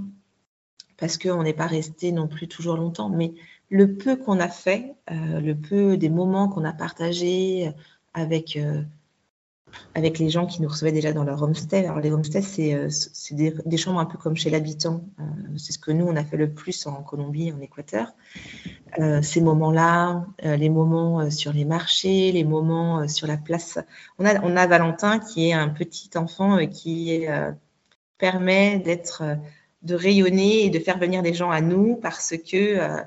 [0.99, 3.09] parce qu'on n'est pas resté non plus toujours longtemps.
[3.09, 3.35] Mais
[3.71, 7.73] le peu qu'on a fait, euh, le peu des moments qu'on a partagés
[8.15, 8.83] avec euh,
[9.95, 11.87] avec les gens qui nous recevaient déjà dans leur homestay.
[11.87, 12.89] Alors les homestays, c'est euh,
[13.33, 15.05] des, chambres un peu comme chez l'habitant.
[15.19, 15.23] Euh,
[15.57, 18.13] c'est ce que nous, on a fait le plus en Colombie, en Équateur.
[18.99, 23.79] Euh, ces moments-là, les moments sur les marchés, les moments sur la place.
[24.19, 27.25] On a, on a Valentin qui est un petit enfant qui
[28.19, 29.23] permet d'être,
[29.83, 33.03] de rayonner et de faire venir les gens à nous parce que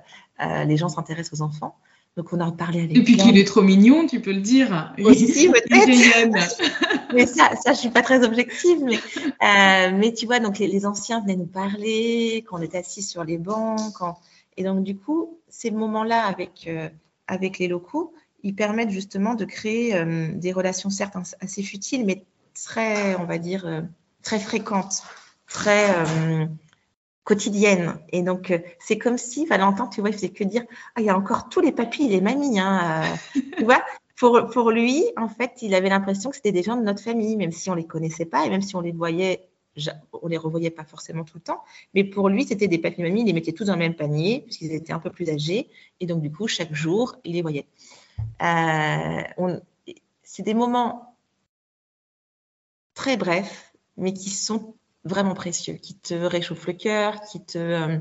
[0.66, 1.76] les gens s'intéressent aux enfants.
[2.18, 4.94] Donc, on a parlé avec Et puis qu'il est trop mignon, tu peux le dire.
[5.00, 6.62] Aussi, peut-être.
[7.14, 8.80] mais ça, ça, je suis pas très objective.
[8.84, 13.02] Mais, euh, mais tu vois, donc les, anciens venaient nous parler, quand on était assis
[13.02, 13.94] sur les bancs.
[13.94, 14.20] Quand...
[14.58, 16.90] Et donc, du coup, ces moments-là avec, euh,
[17.28, 22.26] avec les locaux, ils permettent justement de créer euh, des relations, certes assez futiles, mais
[22.54, 23.86] très, on va dire,
[24.22, 25.04] très fréquentes,
[25.52, 25.94] très
[27.24, 28.00] quotidienne.
[28.10, 30.64] Et donc, euh, c'est comme si Valentin, tu vois, il faisait que dire
[30.96, 32.60] Ah, il y a encore tous les papis et les mamies.
[32.60, 33.84] Hein, euh, tu vois
[34.18, 37.36] pour, pour lui, en fait, il avait l'impression que c'était des gens de notre famille,
[37.38, 39.50] même si on les connaissait pas et même si on les voyait,
[40.14, 41.64] on les revoyait pas forcément tout le temps.
[41.96, 44.42] Mais pour lui, c'était des papis mamies, il les mettait tous dans le même panier
[44.42, 47.66] puisqu'ils étaient un peu plus âgés et donc du coup, chaque jour, il les voyait.
[48.44, 49.58] Euh,
[50.22, 51.18] c'est des moments
[52.94, 57.98] très brefs, mais qui sont vraiment précieux, qui te réchauffent le cœur, qui te, euh,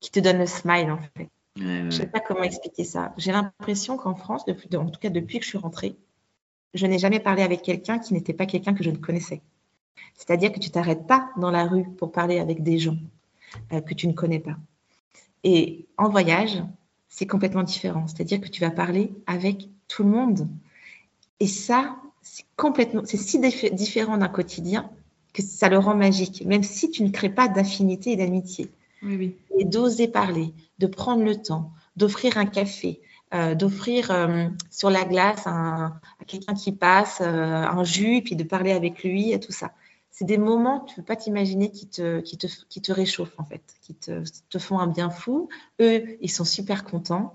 [0.00, 1.28] qui te donnent le smile en fait.
[1.56, 3.14] Je ne sais pas comment expliquer ça.
[3.16, 5.96] J'ai l'impression qu'en France, en tout cas depuis que je suis rentrée,
[6.74, 9.40] je n'ai jamais parlé avec quelqu'un qui n'était pas quelqu'un que je ne connaissais.
[10.14, 12.96] C'est-à-dire que tu t'arrêtes pas dans la rue pour parler avec des gens
[13.72, 14.56] euh, que tu ne connais pas.
[15.44, 16.62] Et en voyage,
[17.08, 18.06] c'est complètement différent.
[18.08, 20.48] C'est-à-dire que tu vas parler avec tout le monde.
[21.38, 23.38] Et ça, c'est complètement, c'est si
[23.70, 24.90] différent d'un quotidien
[25.34, 28.70] que ça le rend magique, même si tu ne crées pas d'affinité et d'amitié.
[29.58, 33.02] Et d'oser parler, de prendre le temps, d'offrir un café,
[33.34, 35.92] euh, d'offrir euh, sur la glace à
[36.26, 39.72] quelqu'un qui passe euh, un jus, et puis de parler avec lui et tout ça.
[40.10, 43.38] C'est des moments, tu ne peux pas t'imaginer, qui te, qui, te, qui te réchauffent
[43.38, 45.50] en fait, qui te, te, font un bien fou.
[45.80, 47.34] Eux, ils sont super contents.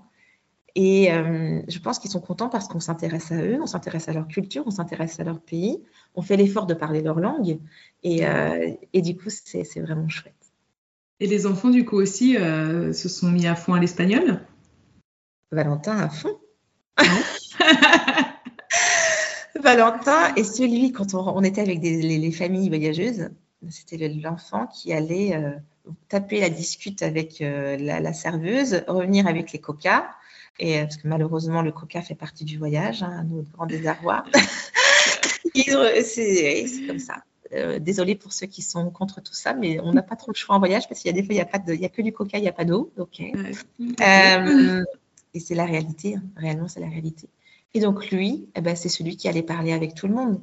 [0.76, 4.28] Et je pense qu'ils sont contents parce qu'on s'intéresse à eux, on s'intéresse à leur
[4.28, 5.82] culture, on s'intéresse à leur pays,
[6.14, 7.58] on fait l'effort de parler leur langue.
[8.02, 8.22] Et,
[8.92, 10.40] et du coup, c'est vraiment chouette.
[11.20, 14.40] Et les enfants, du coup, aussi euh, se sont mis à fond à l'espagnol?
[15.52, 16.40] Valentin à fond.
[19.62, 23.28] Valentin est celui, quand on, était avec les, familles voyageuses,
[23.68, 25.50] c'était l'enfant qui allait euh,
[26.08, 30.08] taper la discute avec euh, la, serveuse, revenir avec les coca,
[30.58, 34.24] et, parce que malheureusement, le coca fait partie du voyage, hein, notre grand désarroi.
[35.54, 37.24] c'est comme ça.
[37.52, 40.36] Euh, désolée pour ceux qui sont contre tout ça, mais on n'a pas trop le
[40.36, 41.80] choix en voyage parce qu'il y a des fois, il n'y a, pas de, il
[41.80, 42.92] y a que du coca, il n'y a pas d'eau.
[42.96, 43.22] ok
[44.00, 44.84] euh,
[45.34, 46.22] et c'est la réalité, hein.
[46.36, 47.28] réellement, c'est la réalité.
[47.74, 50.40] Et donc, lui, eh ben, c'est celui qui allait parler avec tout le monde.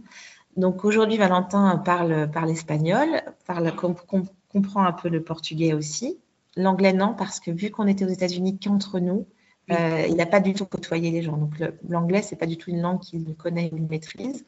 [0.57, 6.17] Donc, aujourd'hui, Valentin parle, parle espagnol, parle, comprend un peu le portugais aussi.
[6.55, 9.27] L'anglais, non, parce que vu qu'on était aux États-Unis qu'entre nous,
[9.71, 11.37] euh, il n'a pas du tout côtoyé les gens.
[11.37, 11.53] Donc,
[11.87, 14.45] l'anglais, c'est pas du tout une langue qu'il connaît ou il maîtrise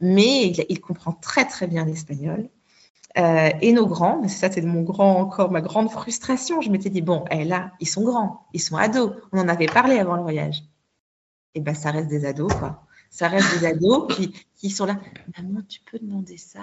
[0.00, 2.48] mais il, comprend très très bien l'espagnol.
[3.16, 6.60] Euh, et nos grands, mais ça c'est mon grand encore ma grande frustration.
[6.60, 9.12] Je m'étais dit bon, eh, là ils sont grands, ils sont ados.
[9.32, 10.64] On en avait parlé avant le voyage.
[11.54, 12.84] Et eh ben ça reste des ados quoi.
[13.10, 14.98] Ça reste des ados qui, qui sont là.
[15.38, 16.60] Maman, tu peux demander ça?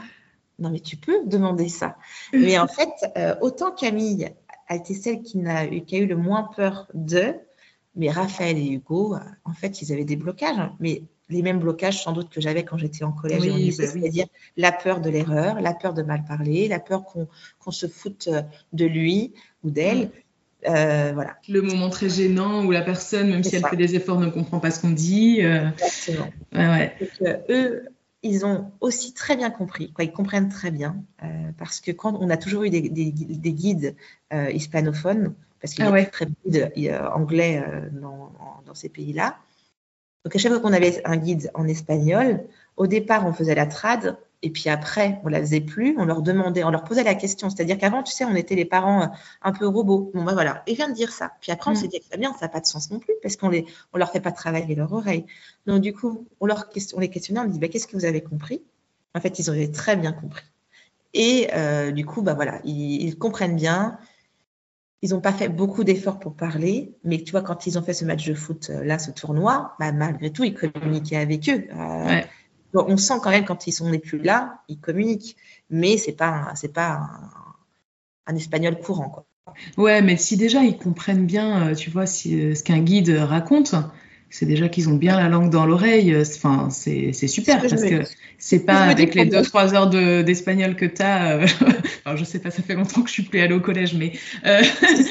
[0.59, 1.95] Non mais tu peux demander ça.
[2.33, 4.29] Mais en fait, euh, autant Camille
[4.67, 7.35] a été celle qui, a, qui a eu le moins peur de,
[7.95, 10.57] mais Raphaël et Hugo, en fait, ils avaient des blocages.
[10.57, 10.75] Hein.
[10.79, 13.85] Mais les mêmes blocages sans doute que j'avais quand j'étais en collège et en lycée,
[13.85, 14.27] bah c'est-à-dire
[14.57, 17.05] la peur de l'erreur, la peur de mal parler, la peur
[17.59, 18.41] qu'on se foute euh,
[18.73, 20.11] de lui ou d'elle.
[20.67, 21.37] Euh, voilà.
[21.49, 24.59] Le moment très gênant où la personne, même si elle fait des efforts, ne comprend
[24.59, 25.39] pas ce qu'on dit.
[25.41, 25.69] Euh...
[25.71, 26.29] Exactement.
[26.53, 26.95] Ouais,
[27.49, 27.83] eux,
[28.23, 32.15] ils ont aussi très bien compris, quoi, ils comprennent très bien, euh, parce que quand
[32.19, 33.95] on a toujours eu des, guides
[34.31, 36.71] hispanophones, parce qu'il y a ah très guides
[37.13, 38.31] anglais dans,
[38.65, 39.37] dans, ces pays-là,
[40.23, 42.43] donc à chaque fois qu'on avait un guide en espagnol,
[42.77, 46.21] au départ on faisait la trad et puis après on la faisait plus, on leur
[46.21, 49.07] demandait, on leur posait la question, c'est-à-dire qu'avant tu sais on était les parents euh,
[49.41, 50.11] un peu robots.
[50.13, 51.33] Bon ben voilà, il vient de dire ça.
[51.41, 51.77] Puis après on mm.
[51.77, 53.97] s'est dit que bien, ça n'a pas de sens non plus parce qu'on les on
[53.97, 55.25] leur fait pas travailler leur oreille.
[55.65, 58.21] Donc du coup on leur on les questionnait, on dit bah, qu'est-ce que vous avez
[58.21, 58.61] compris?
[59.15, 60.45] En fait ils avaient très bien compris.
[61.13, 63.99] Et euh, du coup bah voilà ils comprennent bien,
[65.01, 67.93] ils n'ont pas fait beaucoup d'efforts pour parler, mais tu vois, quand ils ont fait
[67.93, 71.65] ce match de foot, euh, là, ce tournoi, bah, malgré tout, ils communiquaient avec eux.
[71.75, 72.21] Euh,
[72.73, 75.35] on sent quand même, quand ils sont plus là, ils communiquent.
[75.69, 77.09] Mais ce n'est pas, c'est pas
[78.25, 79.09] un, espagnol courant.
[79.09, 79.25] Quoi.
[79.77, 83.75] Ouais, mais si déjà ils comprennent bien, euh, tu vois, si, ce qu'un guide raconte,
[84.31, 86.15] c'est déjà qu'ils ont bien la langue dans l'oreille.
[86.15, 88.03] Enfin, c'est super parce que
[88.37, 89.89] c'est pas avec les 2-3 heures
[90.23, 91.37] d'espagnol que tu as.
[91.37, 91.47] Euh,
[92.05, 94.13] alors, je sais pas, ça fait longtemps que je suis plus allée au collège, mais
[94.45, 94.61] euh,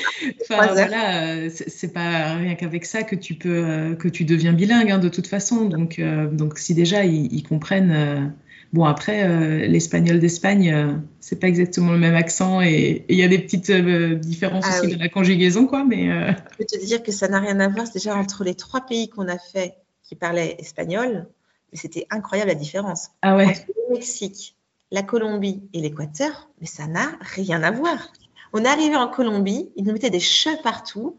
[0.48, 4.98] voilà, euh, c'est pas rien qu'avec ça que tu peux, que tu deviens bilingue hein,
[4.98, 5.66] de toute façon.
[5.66, 6.00] Donc,
[6.32, 8.32] donc si déjà ils comprennent
[8.72, 13.24] Bon, après, euh, l'espagnol d'Espagne, euh, c'est pas exactement le même accent et il y
[13.24, 15.84] a des petites euh, différences ah aussi de la conjugaison, quoi.
[15.84, 17.86] Mais je peux te dire que ça n'a rien à voir.
[17.92, 21.26] Déjà entre les trois pays qu'on a fait qui parlaient espagnol,
[21.72, 23.08] c'était incroyable la différence.
[23.22, 23.46] Ah ouais.
[23.46, 24.56] Entre le Mexique,
[24.92, 28.12] la Colombie et l'Équateur, mais ça n'a rien à voir.
[28.52, 31.18] On est arrivé en Colombie, ils nous mettaient des cheveux partout.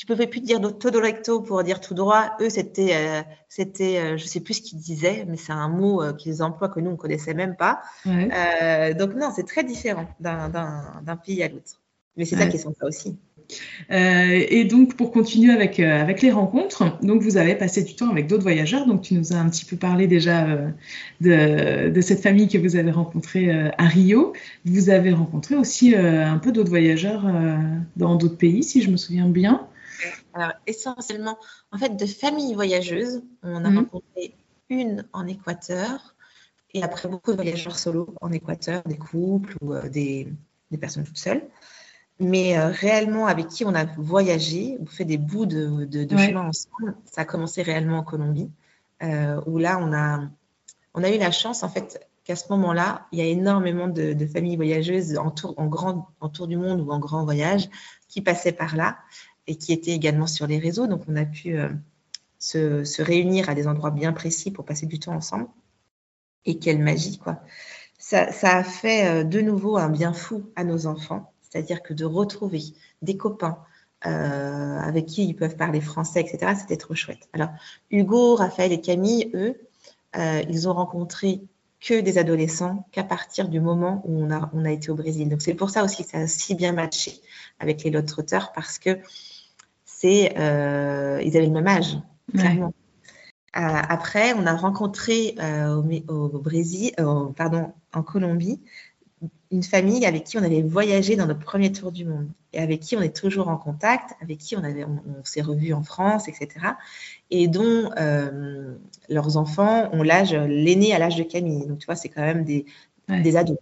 [0.00, 2.32] Euh, tu pouvais plus dire todo recto pour dire tout droit.
[2.40, 6.02] Eux, c'était, euh, c'était, euh, je sais plus ce qu'ils disaient, mais c'est un mot
[6.02, 7.82] euh, qu'ils emploient que nous on connaissait même pas.
[8.06, 11.80] donc non, c'est très différent d'un, pays à l'autre.
[12.16, 13.14] Mais c'est ça qui est sympa aussi.
[13.90, 18.26] et donc, pour continuer avec, avec les rencontres, donc vous avez passé du temps avec
[18.26, 18.86] d'autres voyageurs.
[18.86, 20.46] Donc, tu nous as un petit peu parlé déjà
[21.20, 24.32] de, de, cette famille que vous avez rencontrée à Rio.
[24.64, 27.24] Vous avez rencontré aussi un peu d'autres voyageurs
[27.96, 29.68] dans d'autres pays, si je me souviens bien.
[30.34, 31.38] Alors, essentiellement,
[31.72, 33.22] en fait, de familles voyageuses.
[33.42, 33.78] On a mhm.
[33.78, 34.34] rencontré
[34.68, 36.14] une en Équateur
[36.72, 40.28] et après beaucoup de voyageurs solo en Équateur, des couples ou euh, des,
[40.80, 41.42] personnes toutes seules.
[42.20, 46.94] Mais euh, réellement, avec qui on a voyagé, ou fait des bouts de, chemin ensemble,
[47.06, 48.50] ça a commencé réellement en Colombie,
[49.02, 50.20] euh, où là, on a,
[50.94, 54.14] on a eu la chance, en fait, qu'à ce moment-là, il y a énormément de,
[54.26, 57.68] familles voyageuses en tour, en, grand, en tour du monde ou en grand voyage
[58.08, 58.98] qui passaient par là
[59.50, 60.86] et qui étaient également sur les réseaux.
[60.86, 61.58] Donc, on a pu
[62.40, 65.46] se, réunir à des endroits bien précis pour passer du temps ensemble.
[66.46, 67.40] Et quelle magie, quoi.
[67.98, 72.06] Ça, a fait euh, de nouveau un bien fou à nos enfants, c'est-à-dire que de
[72.06, 72.62] retrouver
[73.02, 73.58] des copains
[74.06, 77.28] euh, avec qui ils peuvent parler français, etc., c'était trop chouette.
[77.34, 77.50] Alors,
[77.90, 79.60] Hugo, Raphaël et Camille, eux,
[80.16, 81.42] euh, ils ont rencontré
[81.78, 85.28] que des adolescents qu'à partir du moment où on a, on a été au Brésil.
[85.28, 87.20] Donc, c'est pour ça aussi que ça a si bien matché
[87.58, 88.98] avec les Trotteurs parce que
[90.00, 91.98] c'est, ils avaient le même âge.
[92.32, 92.72] Clairement.
[93.56, 98.60] Euh, après, on a rencontré euh, au, Brésil, euh, pardon, en Colombie,
[99.50, 102.80] une famille avec qui on avait voyagé dans notre premier tour du monde et avec
[102.80, 106.28] qui on est toujours en contact, avec qui on, avait, on, s'est revus en France,
[106.28, 106.48] etc.
[107.30, 107.90] Et dont
[109.08, 111.66] leurs enfants ont l'âge, l'aîné à l'âge de Camille.
[111.66, 112.64] Donc, tu vois, c'est quand même des,
[113.08, 113.58] des ados.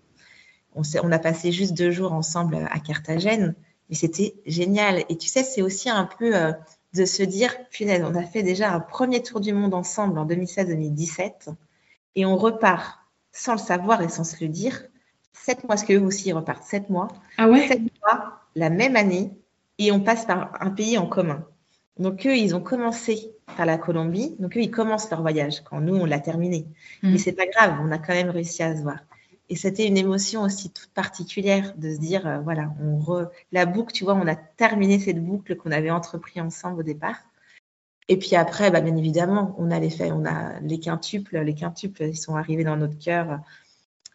[0.75, 3.55] On, on, a passé juste deux jours ensemble à Carthagène,
[3.89, 5.05] mais c'était génial.
[5.09, 6.33] Et tu sais, c'est aussi un peu
[6.95, 10.27] de se dire, punaise, on a fait déjà un premier tour du monde ensemble en
[10.27, 11.49] 2016-2017
[12.17, 12.99] et on repart
[13.33, 14.83] sans le savoir et sans se le dire,
[15.33, 17.69] sept mois, parce qu'eux aussi ils repartent sept mois, ah ouais?
[17.69, 19.31] Sept mois, la même année,
[19.79, 21.45] et on passe par un pays en commun.
[21.99, 25.81] Donc eux, ils ont commencé par la Colombie, donc eux, ils commencent leur voyage quand
[25.81, 26.67] nous, on l'a terminé.
[27.03, 28.99] Mais Mais c'est pas grave, on a quand même réussi à se voir.
[29.51, 32.99] Et c'était une émotion aussi toute particulière de se dire, euh, voilà, on
[33.53, 37.17] la boucle, tu vois, on a terminé cette boucle qu'on avait entrepris ensemble au départ.
[38.09, 41.55] Et puis après, bah, bien évidemment, on a les faits, on a les quintuples, les
[41.55, 43.41] quintuples, ils sont arrivés dans notre cœur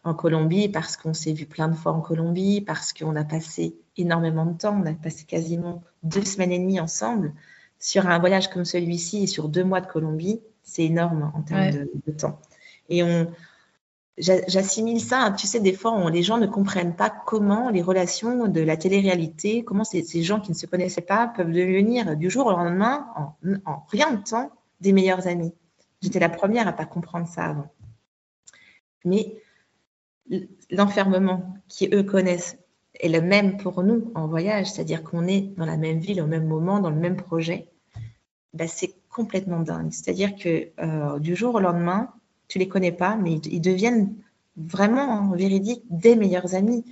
[0.03, 3.75] en Colombie parce qu'on s'est vu plein de fois en Colombie, parce qu'on a passé
[3.97, 7.33] énormément de temps, on a passé quasiment deux semaines et demie ensemble
[7.79, 11.71] sur un voyage comme celui-ci et sur deux mois de Colombie, c'est énorme en termes
[11.71, 12.39] de, de, temps.
[12.89, 13.27] Et on,
[14.17, 18.61] j'assimile ça, tu sais, des fois, les gens ne comprennent pas comment les relations de
[18.61, 22.51] la télé-réalité, comment ces, gens qui ne se connaissaient pas peuvent devenir du jour au
[22.51, 23.07] lendemain,
[23.65, 25.53] en, rien de temps, des meilleurs amis.
[26.01, 27.73] J'étais la première à pas comprendre ça avant.
[29.05, 29.37] Mais
[30.69, 32.57] l'enfermement qui eux connaissent
[32.99, 36.27] est le même pour nous en voyage, c'est-à-dire qu'on est dans la même ville au
[36.27, 37.69] même moment, dans le même projet,
[38.53, 39.91] ben c'est complètement dingue.
[39.91, 42.13] C'est-à-dire que euh, du jour au lendemain,
[42.47, 44.15] tu les connais pas, mais ils, deviennent
[44.57, 46.83] vraiment, en véridique, des meilleurs amis.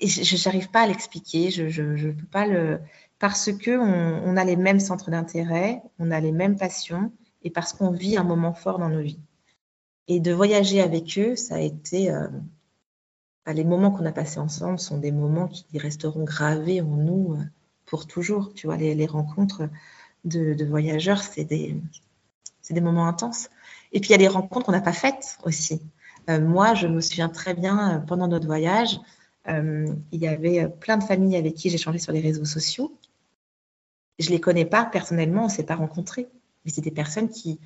[0.00, 2.80] Et je n'arrive pas à l'expliquer, je ne peux pas le...
[3.18, 7.10] Parce qu'on on a les mêmes centres d'intérêt, on a les mêmes passions,
[7.42, 9.18] et parce qu'on vit un moment fort dans nos vies.
[10.06, 12.10] Et de voyager avec eux, ça a été...
[12.10, 12.28] Euh,
[13.44, 17.34] bah, les moments qu'on a passés ensemble sont des moments qui resteront gravés en nous
[17.34, 17.42] euh,
[17.86, 18.52] pour toujours.
[18.52, 19.68] Tu vois, les, rencontres
[20.24, 21.74] de, de voyageurs, c'est des,
[22.70, 23.48] des moments intenses.
[23.92, 25.80] Et puis il y a des rencontres qu'on n'a pas faites aussi.
[26.28, 29.00] Euh, moi, je me souviens très bien, euh, pendant notre voyage,
[29.48, 32.92] euh, il y avait plein de familles avec qui changé sur les réseaux sociaux.
[34.18, 36.28] Je ne les connais pas personnellement, on ne s'est pas rencontrés.
[36.64, 37.58] Mais c'est des personnes qui,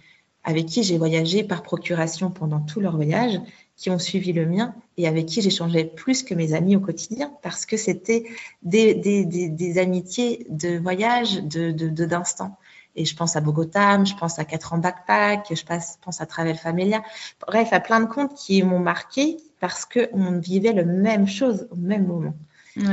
[0.44, 3.40] avec qui j'ai voyagé par procuration pendant tout leur voyage,
[3.76, 7.32] qui ont suivi le mien et avec qui j'échangeais plus que mes amis au quotidien
[7.42, 8.24] parce que c'était
[8.62, 12.48] des, des, des, amitiés de voyage, de, d'instant.
[12.48, 12.52] De,
[12.94, 15.62] et je pense à Bogota, je pense à 4 ans backpack, je
[16.02, 17.02] pense à Travel Familia.
[17.46, 21.76] Bref, à plein de comptes qui m'ont marqué parce qu'on vivait la même chose au
[21.76, 22.34] même moment.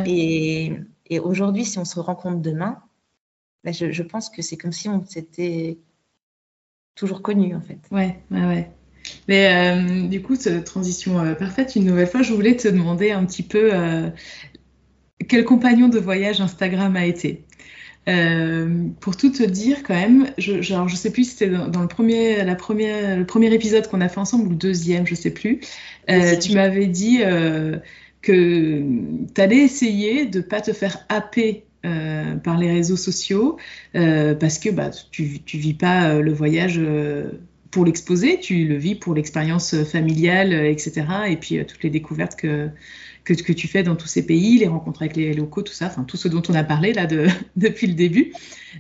[0.06, 0.74] Et,
[1.10, 2.82] et aujourd'hui, si on se rencontre demain,
[3.64, 5.78] ben je, je, pense que c'est comme si on s'était
[6.96, 7.80] toujours connu en fait.
[7.92, 8.72] Ouais, ouais, ouais.
[9.28, 10.36] Mais euh, du coup,
[10.66, 14.10] transition euh, parfaite, une nouvelle fois, je voulais te demander un petit peu euh,
[15.28, 17.46] quel compagnon de voyage Instagram a été?
[18.08, 21.82] Euh, pour tout te dire quand même, je, genre, je sais plus si c'était dans,
[21.82, 25.16] le, premier, la première, le premier épisode qu'on a fait ensemble ou le deuxième, je
[25.16, 25.60] sais plus.
[26.10, 27.78] Euh, tu m'avais dit euh,
[28.22, 28.82] que
[29.36, 31.66] tu allais essayer de pas te faire happer
[32.44, 33.58] par les réseaux sociaux
[33.94, 36.82] parce que bah, tu, tu vis pas le voyage
[37.72, 41.06] pour l'exposer, tu le vis pour l'expérience familiale, etc.
[41.30, 42.70] Et puis toutes les découvertes que,
[43.36, 45.88] que, que, tu fais dans tous ces pays, les rencontres avec les locaux, tout ça,
[45.88, 48.34] enfin tout ce dont on a parlé là de, depuis le début.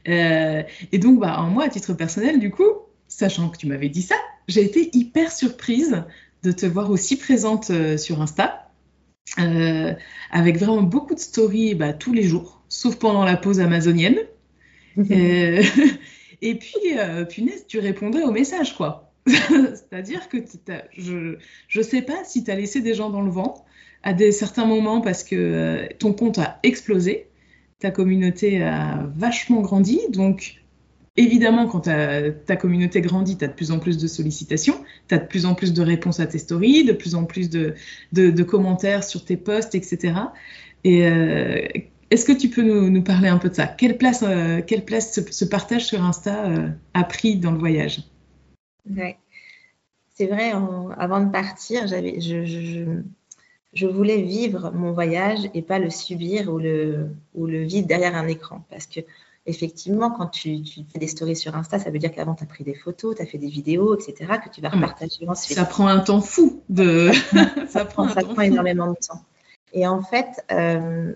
[0.07, 2.69] Euh, et donc, bah, en moi, à titre personnel, du coup,
[3.07, 4.15] sachant que tu m'avais dit ça,
[4.47, 6.03] j'ai été hyper surprise
[6.43, 8.71] de te voir aussi présente euh, sur Insta,
[9.39, 9.93] euh,
[10.31, 14.17] avec vraiment beaucoup de stories bah, tous les jours, sauf pendant la pause amazonienne.
[14.97, 15.63] euh,
[16.41, 19.08] et puis, euh, punaise, tu répondais aux messages, quoi.
[19.73, 20.37] C'est-à-dire que
[20.97, 21.37] je
[21.75, 23.65] ne sais pas si tu as laissé des gens dans le vent
[24.03, 27.27] à des certains moments parce que euh, ton compte a explosé,
[27.79, 29.99] ta communauté a vachement grandi.
[30.09, 30.61] Donc,
[31.17, 35.17] évidemment, quand ta, communauté grandit, tu as de plus en plus de sollicitations, tu as
[35.17, 37.75] de plus en plus de réponses à tes stories, de plus en plus de,
[38.13, 40.13] de, de commentaires sur tes posts, etc.
[40.83, 41.67] Et euh,
[42.09, 43.67] est-ce que tu peux nous, nous, parler un peu de ça?
[43.67, 47.59] Quelle place, euh, quelle place ce, ce, partage sur Insta euh, a pris dans le
[47.59, 48.01] voyage?
[48.89, 49.17] Ouais.
[50.13, 53.01] C'est vrai, en, avant de partir, j'avais, je, je,
[53.73, 58.15] je, voulais vivre mon voyage et pas le subir ou le, ou le vivre derrière
[58.15, 58.65] un écran.
[58.69, 58.99] Parce que,
[59.45, 62.47] effectivement, quand tu, tu fais des stories sur Insta, ça veut dire qu'avant, tu as
[62.47, 65.57] pris des photos, tu as fait des vidéos, etc., que tu vas repartager ensuite.
[65.57, 66.61] Ça prend un temps fou.
[66.67, 67.11] De...
[67.69, 69.23] ça, prend, ça prend énormément de temps.
[69.71, 71.13] Et en fait, euh,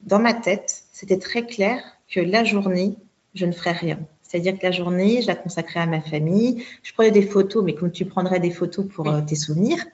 [0.00, 2.96] dans ma tête, c'était très clair que la journée,
[3.34, 3.98] je ne ferais rien.
[4.30, 6.64] C'est-à-dire que la journée, je la consacrais à ma famille.
[6.84, 9.84] Je prenais des photos, mais comme tu prendrais des photos pour euh, tes souvenirs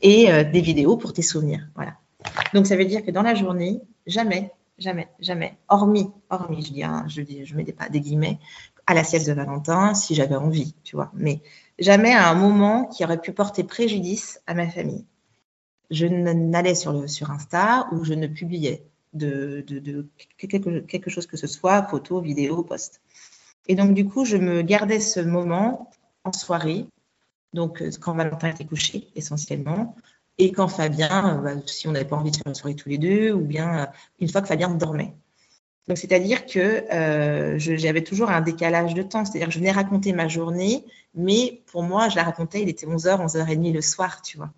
[0.00, 1.66] et euh, des vidéos pour tes souvenirs.
[1.74, 1.94] Voilà.
[2.54, 6.84] Donc, ça veut dire que dans la journée, jamais, jamais, jamais, hormis, hormis, je dis,
[6.84, 8.38] hein, je dis, je mets des, pas des guillemets,
[8.86, 11.10] à la sieste de Valentin, si j'avais envie, tu vois.
[11.14, 11.42] Mais
[11.80, 15.04] jamais à un moment qui aurait pu porter préjudice à ma famille.
[15.90, 18.84] Je n'allais sur, le, sur Insta ou je ne publiais
[19.14, 23.00] de, de, de quelque, quelque, chose que ce soit, photo, vidéo, post.
[23.70, 25.92] Et donc, du coup, je me gardais ce moment
[26.24, 26.86] en soirée,
[27.54, 29.94] donc quand Valentin était couché, essentiellement,
[30.38, 32.98] et quand Fabien, bah, si on n'avait pas envie de faire une soirée tous les
[32.98, 35.14] deux, ou bien une fois que Fabien dormait.
[35.86, 36.58] Donc, c'est-à-dire que
[36.92, 41.62] euh, j'avais toujours un décalage de temps, c'est-à-dire que je venais raconter ma journée, mais
[41.66, 44.50] pour moi, je la racontais, il était 11h, 11h30 le soir, tu vois.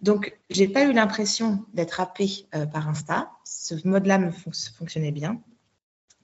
[0.00, 3.30] Donc, j'ai pas eu l'impression d'être happée euh, par Insta.
[3.44, 5.38] Ce mode-là me fon fonctionnait bien.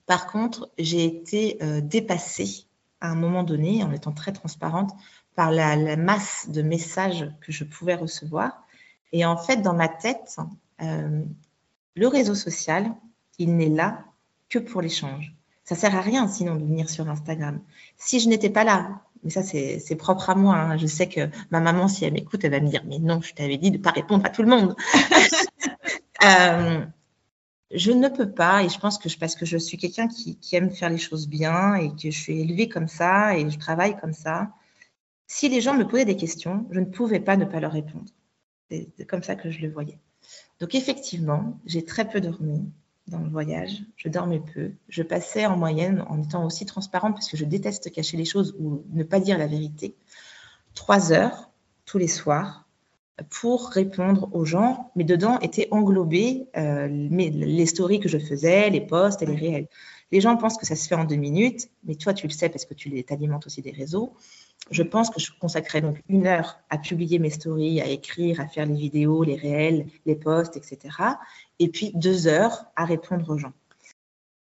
[0.07, 2.65] Par contre, j'ai été euh, dépassée
[2.99, 4.91] à un moment donné, en étant très transparente,
[5.35, 8.65] par la, la, masse de messages que je pouvais recevoir.
[9.11, 10.37] Et en fait, dans ma tête,
[10.81, 11.23] euh,
[11.95, 12.91] le réseau social,
[13.37, 14.03] il n'est là
[14.49, 15.35] que pour l'échange.
[15.63, 17.59] Ça sert à rien sinon de venir sur Instagram.
[17.97, 20.55] Si je n'étais pas là mais ça, c'est propre à moi.
[20.55, 20.77] Hein.
[20.77, 23.33] Je sais que ma maman, si elle m'écoute, elle va me dire Mais non, je
[23.33, 24.75] t'avais dit de ne pas répondre à tout le monde.
[26.23, 26.85] euh,
[27.71, 30.37] je ne peux pas, et je pense que je, parce que je suis quelqu'un qui,
[30.37, 33.59] qui, aime faire les choses bien et que je suis élevée comme ça et je
[33.59, 34.51] travaille comme ça.
[35.27, 38.09] Si les gens me posaient des questions, je ne pouvais pas ne pas leur répondre.
[38.69, 39.99] C'est comme ça que je le voyais.
[40.59, 42.71] Donc effectivement, j'ai très peu dormi
[43.07, 43.83] dans le voyage.
[43.95, 44.71] Je dormais peu.
[44.89, 48.55] Je passais en moyenne, en étant aussi transparente, parce que je déteste cacher les choses
[48.59, 49.95] ou ne pas dire la vérité,
[50.73, 51.49] trois heures
[51.85, 52.66] tous les soirs
[53.29, 58.81] pour répondre aux gens, mais dedans étaient englobés euh, les stories que je faisais, les
[58.81, 59.67] posts et les réels.
[60.11, 62.49] Les gens pensent que ça se fait en deux minutes, mais toi, tu le sais
[62.49, 64.13] parce que tu t'alimentes aussi des réseaux.
[64.71, 68.47] Je pense que je consacrais donc une heure à publier mes stories, à écrire, à
[68.47, 70.95] faire les vidéos, les réels, les posts, etc.
[71.59, 73.53] Et puis deux heures à répondre aux gens.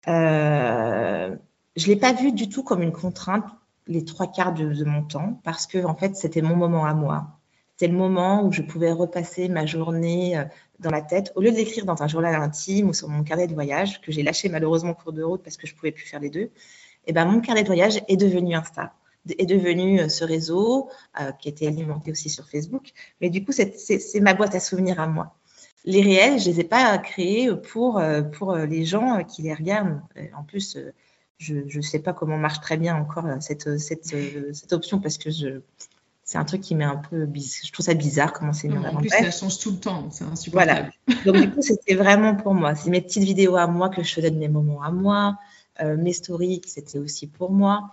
[0.07, 1.35] Euh,
[1.75, 3.45] je ne l'ai pas vu du tout comme une contrainte
[3.87, 6.93] les trois quarts de, de mon temps parce que en fait c'était mon moment à
[6.93, 7.39] moi.
[7.77, 10.45] C'était le moment où je pouvais repasser ma journée euh,
[10.79, 11.33] dans la tête.
[11.35, 14.13] Au lieu de l'écrire dans un journal intime ou sur mon carnet de voyage, que
[14.13, 16.29] j'ai lâché malheureusement au cours de route parce que je ne pouvais plus faire les
[16.29, 16.39] deux,
[17.07, 18.93] et eh ben, mon carnet de voyage est devenu Insta,
[19.29, 22.91] est devenu euh, ce réseau euh, qui était alimenté aussi sur Facebook.
[23.21, 25.35] Mais du coup, c'est ma boîte à souvenirs à moi.
[25.83, 29.53] Les réels, je ne les ai pas créés pour, euh, pour les gens qui les
[29.53, 30.01] regardent.
[30.35, 30.79] En plus,
[31.37, 34.05] je ne sais pas comment marche très bien encore cette, cette,
[34.53, 35.61] cette option parce que je
[36.25, 38.83] c'est un truc qui met un peu je trouve ça bizarre comment c'est mis en
[38.83, 38.97] avant.
[38.97, 40.91] En plus, ça change tout le temps, c'est insupportable.
[41.07, 41.23] Voilà.
[41.23, 42.73] Donc du coup, c'était vraiment pour moi.
[42.73, 45.37] C'est mes petites vidéos à moi que je faisais de mes moments à moi,
[45.81, 47.91] euh, mes stories, c'était aussi pour moi.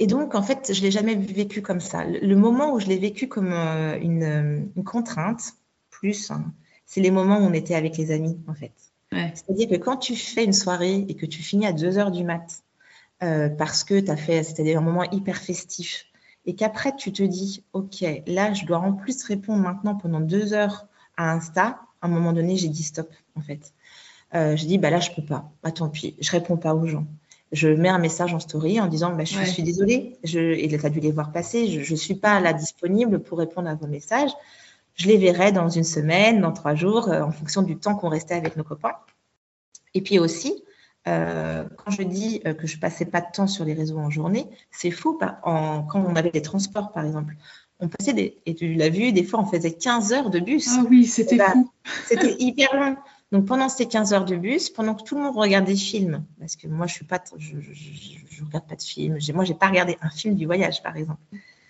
[0.00, 2.04] Et donc, en fait, je l'ai jamais vécu comme ça.
[2.04, 5.54] Le, le moment où je l'ai vécu comme euh, une, une, contrainte,
[5.88, 6.52] plus, hein,
[6.84, 8.72] c'est les moments où on était avec les amis, en fait.
[9.12, 9.32] Ouais.
[9.34, 12.24] C'est-à-dire que quand tu fais une soirée et que tu finis à 2 heures du
[12.24, 12.62] mat,
[13.22, 16.06] euh, parce que tu as fait, c'était un moment hyper festif,
[16.46, 20.52] et qu'après tu te dis, OK, là, je dois en plus répondre maintenant pendant deux
[20.52, 20.86] heures
[21.16, 23.72] à Insta, à un moment donné, j'ai dit stop, en fait.
[24.34, 25.50] Euh, j'ai dit, bah là, je peux pas.
[25.62, 27.06] Bah, tant pis, je réponds pas aux gens.
[27.52, 29.46] Je mets un message en story en disant, bah, je, ouais.
[29.46, 32.52] suis désolée, je, et tu as dû les voir passer, je ne suis pas là
[32.52, 34.30] disponible pour répondre à vos messages.
[34.94, 38.34] Je les verrai dans une semaine, dans trois jours, en fonction du temps qu'on restait
[38.34, 38.94] avec nos copains.
[39.94, 40.62] Et puis aussi,
[41.06, 44.90] quand je dis que je passais pas de temps sur les réseaux en journée, c'est
[44.90, 45.18] faux.
[45.44, 47.36] En, quand on avait des transports, par exemple,
[47.80, 50.68] on passait des, et tu l'as vu, des fois on faisait 15 heures de bus.
[50.70, 51.70] Ah oui, c'était bah, fou.
[52.06, 52.96] C'était hyper long.
[53.32, 56.24] Donc pendant ces 15 heures de bus, pendant que tout le monde regarde des films,
[56.38, 59.18] parce que moi je suis pas, je, je, regarde pas de films.
[59.34, 61.20] Moi j'ai pas regardé un film du voyage par exemple.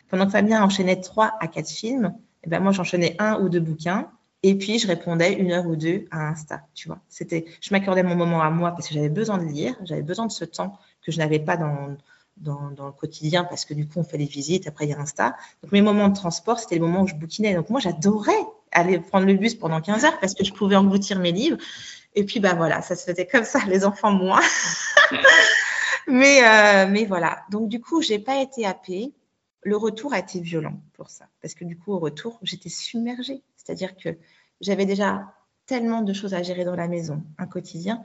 [0.09, 3.49] Pendant que Fabien enchaînait 3 à 4 films, et eh ben moi j'enchaînais un ou
[3.49, 4.09] deux bouquins
[4.49, 6.63] et puis je répondais une heure ou deux à Insta.
[6.75, 9.75] Tu vois, c'était, je m'accordais mon moment à moi parce que j'avais besoin de lire,
[9.85, 11.97] j'avais besoin de ce temps que je n'avais pas dans
[12.39, 14.93] dans, dans, le quotidien parce que du coup on fait des visites, après il y
[14.93, 15.37] a Insta.
[15.63, 17.55] Donc mes moments de transport, c'était les moments où je bouquinais.
[17.55, 21.19] Donc moi j'adorais aller prendre le bus pendant 15 heures parce que je pouvais engloutir
[21.19, 21.59] mes livres.
[22.15, 24.41] Et puis, bah voilà, ça se faisait comme ça, les enfants moins.
[26.09, 27.45] mais, euh, mais voilà.
[27.51, 29.13] Donc, du coup, j'ai pas été happée.
[29.63, 31.27] Le retour a été violent pour ça.
[31.43, 33.43] Parce que du coup, au retour, j'étais submergée.
[33.57, 34.17] C'est-à-dire que
[34.61, 35.33] j'avais déjà
[35.67, 38.03] tellement de choses à gérer dans la maison, un quotidien.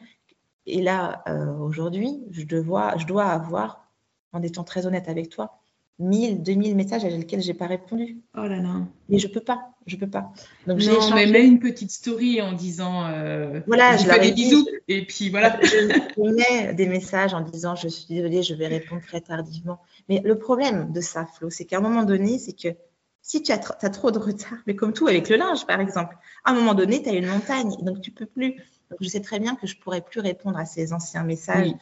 [0.66, 3.88] Et là, euh, aujourd'hui, je je dois avoir,
[4.34, 5.62] en étant très honnête avec toi,
[6.02, 8.18] 1000, 2000 messages à lesquels j'ai pas répondu.
[8.36, 8.88] Oh là là.
[9.10, 10.34] Mais je peux pas, je peux pas.
[10.66, 14.68] Donc j'ai mais mets une petite story en disant euh, voilà, je, fais des bisous
[14.88, 15.60] et puis voilà.
[15.62, 19.80] Je, mets des messages en disant je suis désolée, je vais répondre très tardivement.
[20.10, 22.76] Mais le problème de ça, Flo, c'est qu'à un moment donné, c'est que
[23.22, 26.18] si tu as, as, trop de retard, mais comme tout avec le linge par exemple,
[26.44, 28.56] à un moment donné, tu as une montagne, donc tu peux plus.
[28.90, 31.74] Donc je sais très bien que je pourrais plus répondre à ces anciens messages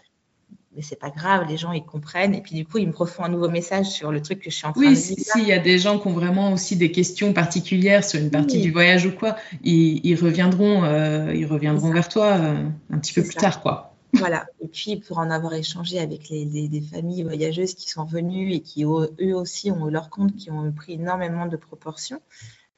[0.75, 3.23] mais c'est pas grave, les gens ils comprennent et puis du coup ils me refont
[3.23, 5.15] un nouveau message sur le truc que je suis en train de dire.
[5.17, 8.29] Oui, s'il y a des gens qui ont vraiment aussi des questions particulières sur une
[8.29, 13.13] partie du voyage ou quoi, ils, reviendront, euh, ils reviendront vers toi euh, un petit
[13.13, 13.88] peu plus tard, quoi.
[14.13, 14.47] Voilà.
[14.59, 18.61] Et puis pour en avoir échangé avec les, des familles voyageuses qui sont venues et
[18.61, 22.21] qui eux aussi ont eu leur compte, qui ont pris énormément de proportions,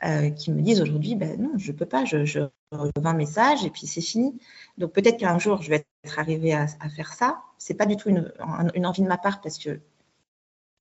[0.03, 2.39] euh, qui me disent aujourd'hui, ben non, je peux pas, je, je
[2.71, 4.35] reçois un message et puis c'est fini.
[4.77, 7.41] Donc peut-être qu'un jour je vais être arrivée à, à faire ça.
[7.57, 8.31] C'est pas du tout une,
[8.73, 9.79] une, envie de ma part parce que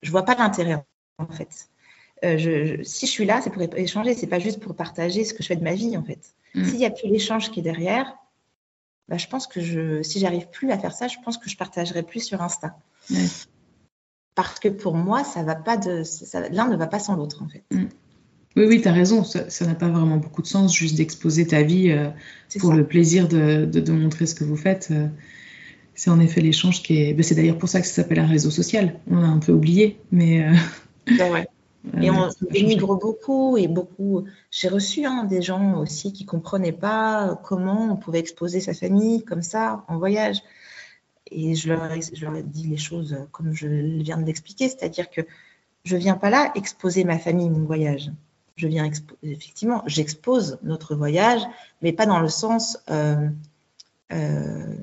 [0.03, 0.85] je vois pas l'intérêt
[1.19, 1.69] en fait.
[2.25, 5.33] Euh, je, si je suis là, c'est pour échanger, c'est pas juste pour partager ce
[5.35, 6.35] que je fais de ma vie en fait.
[6.55, 6.65] Mm.
[6.65, 8.17] S'il y a plus l'échange qui est derrière,
[9.11, 11.57] bah, je pense que je, si j'arrive plus à faire ça, je pense que je
[11.57, 12.79] partagerai plus sur Insta.
[14.37, 16.05] Parce que pour moi, ça va pas de,
[16.55, 17.65] l'un ne va pas sans l'autre en fait.
[17.73, 17.89] Mm.
[18.57, 19.25] Oui, oui, tu as raison.
[19.25, 22.09] Ça n'a pas vraiment beaucoup de sens juste d'exposer ta vie euh,
[22.59, 24.89] pour le plaisir de, de, montrer ce que vous faites.
[24.91, 25.07] Euh.
[25.95, 27.15] c'est en effet l'échange qui est.
[27.15, 28.99] Ben, c'est d'ailleurs pour ça que ça s'appelle un réseau social.
[29.09, 30.43] On a un peu oublié, mais.
[30.43, 30.55] Euh,
[31.19, 31.49] ben ouais.
[32.01, 34.25] Et on dénigre beaucoup et beaucoup.
[34.51, 39.25] J'ai reçu hein, des gens aussi qui comprenaient pas comment on pouvait exposer sa famille
[39.25, 40.43] comme ça en voyage.
[41.31, 45.09] Et je leur, je leur ai dit les choses comme je viens de l'expliquer, c'est-à-dire
[45.09, 45.23] que
[45.85, 48.11] je viens pas là exposer ma famille, mon voyage
[48.61, 48.91] je viens
[49.23, 51.41] effectivement, j'expose notre voyage,
[51.81, 53.29] mais pas dans le sens euh,
[54.13, 54.77] euh,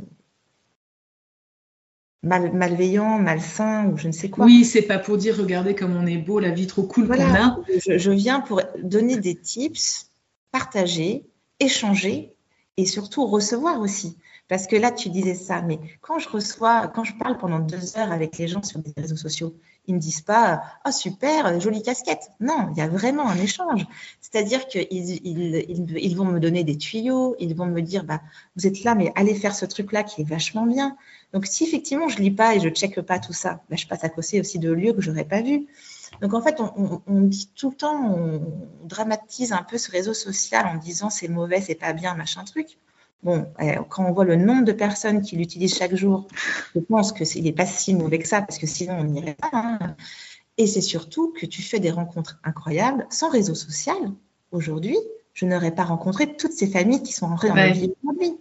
[2.28, 4.46] malveillant, malsain ou je ne sais quoi.
[4.46, 7.34] Oui, c'est pas pour dire regardez comme on est beau, la vie trop cool qu'on
[7.36, 7.60] a.
[7.86, 10.12] Je, viens pour donner des tips,
[10.52, 11.26] partager,
[11.60, 12.34] échanger
[12.78, 14.18] et surtout recevoir aussi.
[14.48, 17.98] Parce que là, tu disais ça, mais quand je reçois, quand je parle pendant deux
[17.98, 19.54] heures avec les gens sur des réseaux sociaux,
[19.88, 22.30] ils ne disent pas oh, super, jolie casquette.
[22.40, 23.86] Non, il y a vraiment un échange.
[24.22, 25.66] C'est-à-dire qu'ils ils,
[25.98, 28.22] ils, vont me donner des tuyaux, ils vont me dire bah,
[28.56, 30.98] vous êtes là, mais allez faire ce truc-là qui est vachement bien.
[31.34, 34.04] Donc, si effectivement je lis pas et je check pas tout ça, bah, je passe
[34.04, 35.68] à côté aussi de lieux que j'aurais pas vus.
[36.22, 38.42] Donc, en fait, on, on, dit tout le temps, on
[38.86, 42.78] dramatise un peu ce réseau social en disant c'est mauvais, c'est pas bien, machin truc.
[43.24, 46.28] Bon, euh, quand on voit le nombre de personnes qui l'utilisent chaque jour,
[46.76, 49.50] je pense que n'est pas si mauvais que ça, parce que sinon on n'irait pas.
[49.54, 49.80] Hein.
[50.58, 53.06] Et c'est surtout que tu fais des rencontres incroyables.
[53.10, 53.98] Sans réseau social,
[54.52, 54.98] aujourd'hui,
[55.34, 58.38] je n'aurais pas rencontré toutes ces familles qui sont rentrées dans ma vie aujourd'hui.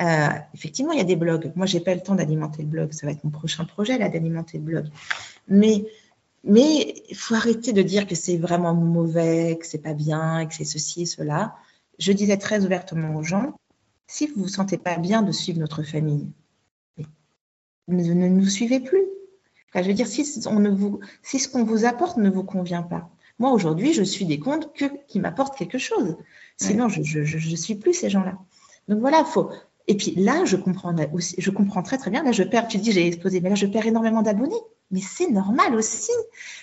[0.00, 1.52] Euh, effectivement, il y a des blogs.
[1.54, 2.92] Moi, j'ai pas le temps d'alimenter le blog.
[2.92, 4.86] Ça va être mon prochain projet, là, d'alimenter le blog.
[5.48, 5.84] Mais
[6.44, 10.54] mais il faut arrêter de dire que c'est vraiment mauvais, que c'est pas bien, que
[10.54, 11.54] c'est ceci et cela.
[11.98, 13.54] Je disais très ouvertement aux gens,
[14.08, 16.28] si vous ne vous sentez pas bien de suivre notre famille,
[17.88, 19.04] ne, nous suivez plus.
[19.74, 22.82] je veux dire, si, on ne vous, si ce qu'on vous apporte ne vous convient
[22.82, 23.10] pas.
[23.38, 26.16] Moi, aujourd'hui, je suis des comptes que, qui m'apportent quelque chose.
[26.56, 28.38] Sinon, je ne suis plus ces gens-là.
[28.88, 29.50] Donc voilà, faut.
[29.88, 32.22] Et puis là, je comprends aussi, je comprends très très bien.
[32.22, 34.54] Là, je perds, tu dis j'ai explosé, mais là, je perds énormément d'abonnés.
[34.90, 36.12] Mais c'est normal aussi.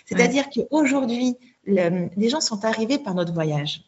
[0.06, 3.86] C'est-à-dire qu'aujourd'hui, les gens sont arrivés par notre voyage.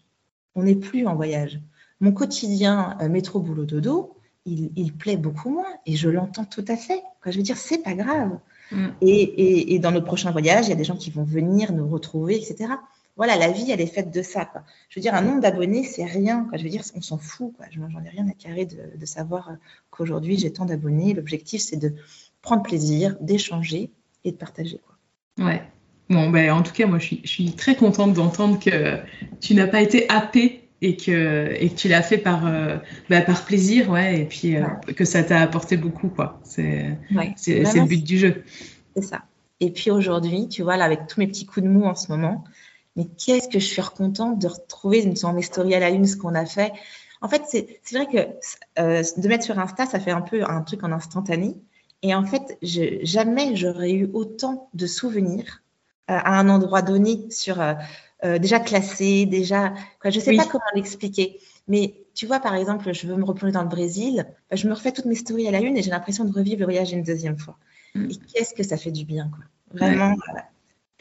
[0.56, 1.62] On n'est plus en voyage
[2.02, 6.66] mon quotidien euh, métro boulot dodo, il, il, plaît beaucoup moins et je l'entends tout
[6.68, 7.02] à fait.
[7.22, 8.40] Quoi, je veux dire, c'est pas grave.
[8.72, 8.88] Mm.
[9.02, 11.72] Et, et, et, dans notre prochain voyage, il y a des gens qui vont venir
[11.72, 12.74] nous retrouver, etc.
[13.18, 14.45] voilà, la vie, elle est faite de ça.
[14.45, 14.64] Quoi.
[14.89, 16.45] Je veux dire, un nombre d'abonnés, c'est rien.
[16.49, 16.57] Quoi.
[16.57, 17.53] Je veux dire, on s'en fout.
[17.57, 17.66] Quoi.
[17.72, 19.51] J'en ai rien à carrer de, de savoir
[19.89, 21.14] qu'aujourd'hui, j'ai tant d'abonnés.
[21.14, 21.93] L'objectif, c'est de
[22.41, 23.91] prendre plaisir, d'échanger
[24.24, 24.80] et de partager.
[24.80, 25.45] Quoi.
[25.45, 25.62] Ouais.
[26.09, 28.97] Bon, ben, en tout cas, moi, je suis, je suis très contente d'entendre que
[29.39, 32.78] tu n'as pas été happée et que, et que tu l'as fait par, euh,
[33.09, 34.93] bah, par plaisir, ouais, et puis euh, ouais.
[34.93, 36.39] que ça t'a apporté beaucoup, quoi.
[36.43, 37.34] C'est Ouais.
[37.38, 38.43] c'est le but du jeu.
[38.95, 39.22] C'est ça.
[39.59, 42.12] Et puis aujourd'hui, tu vois, là, avec tous mes petits coups de mou en ce
[42.12, 42.43] moment,
[42.96, 46.18] mais qu'est-ce que je suis recontente de retrouver dans mes stories à la une ce
[46.18, 46.74] qu'on a fait.
[47.22, 50.62] En fait, c'est vrai que euh, de mettre sur Insta, ça fait un peu un
[50.62, 51.56] truc en instantané.
[52.02, 55.62] Et en fait, je, jamais j'aurais eu autant de souvenirs
[56.10, 57.74] euh, à un endroit donné sur euh,
[58.24, 59.74] euh, déjà classé, déjà.
[60.02, 60.38] Quoi, je sais Oui.
[60.38, 61.39] pas comment l'expliquer.
[61.68, 64.74] Mais tu vois, par exemple, je veux me replonger dans le Brésil, bah, je me
[64.74, 67.04] refais toutes mes stories à la une et j'ai l'impression de revivre le voyage une
[67.04, 67.58] deuxième fois.
[67.96, 68.10] Mm.
[68.10, 69.44] Et qu'est-ce que ça fait du bien, quoi.
[69.74, 70.46] Vraiment, voilà.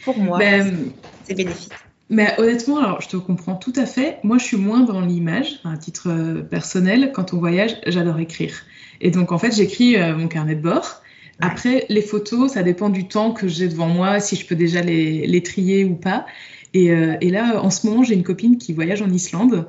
[0.05, 0.91] Pour moi, Ben,
[1.25, 1.73] c'est bénéfique.
[2.09, 4.19] Mais honnêtement, alors je te comprends tout à fait.
[4.25, 7.13] Moi, je suis moins dans l'image, à titre euh, personnel.
[7.15, 8.65] Quand on voyage, j'adore écrire.
[9.01, 11.03] Et donc, en fait, j'écris euh, mon carnet de bord.
[11.41, 14.83] Après, les photos, ça dépend du temps que j'ai devant moi, si je peux déjà
[14.83, 16.27] les, les trier ou pas.
[16.75, 19.67] Et, euh, et là, en ce moment, j'ai une copine qui voyage en Islande.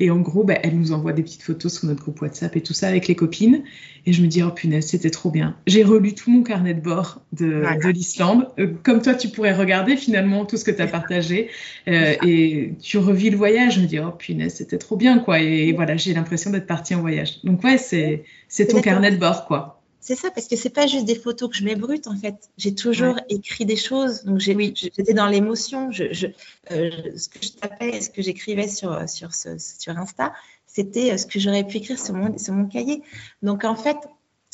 [0.00, 2.60] Et en gros, bah, elle nous envoie des petites photos sur notre groupe WhatsApp et
[2.60, 3.64] tout ça avec les copines.
[4.06, 5.56] Et je me dis, oh punaise, c'était trop bien.
[5.66, 7.76] J'ai relu tout mon carnet de bord de, Voilà.
[7.76, 8.48] de l'Islande.
[8.58, 11.48] Euh, comme toi, tu pourrais regarder finalement tout ce que tu as partagé.
[11.88, 13.74] Euh, et tu revis le voyage.
[13.76, 15.40] Je me dis, oh punaise, c'était trop bien, quoi.
[15.40, 17.42] Et voilà, j'ai l'impression d'être partie en voyage.
[17.44, 19.77] Donc, ouais, c'est ton carnet de bord, quoi.
[20.08, 22.48] C'est ça, parce que c'est pas juste des photos que je m'ébrute, en fait.
[22.56, 24.24] J'ai toujours écrit des choses.
[24.24, 24.72] Donc, j'ai- Oui.
[24.74, 25.92] j'étais dans l'émotion.
[25.92, 26.28] Je, je-
[26.70, 30.32] euh, ce que je tapais, ce que j'écrivais sur, sur, ce- sur Insta,
[30.66, 33.02] c'était euh, ce que j'aurais pu écrire sur mon, sur mon cahier.
[33.42, 33.98] Donc, en fait,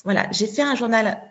[0.05, 1.23] voilà, j'ai fait un journal,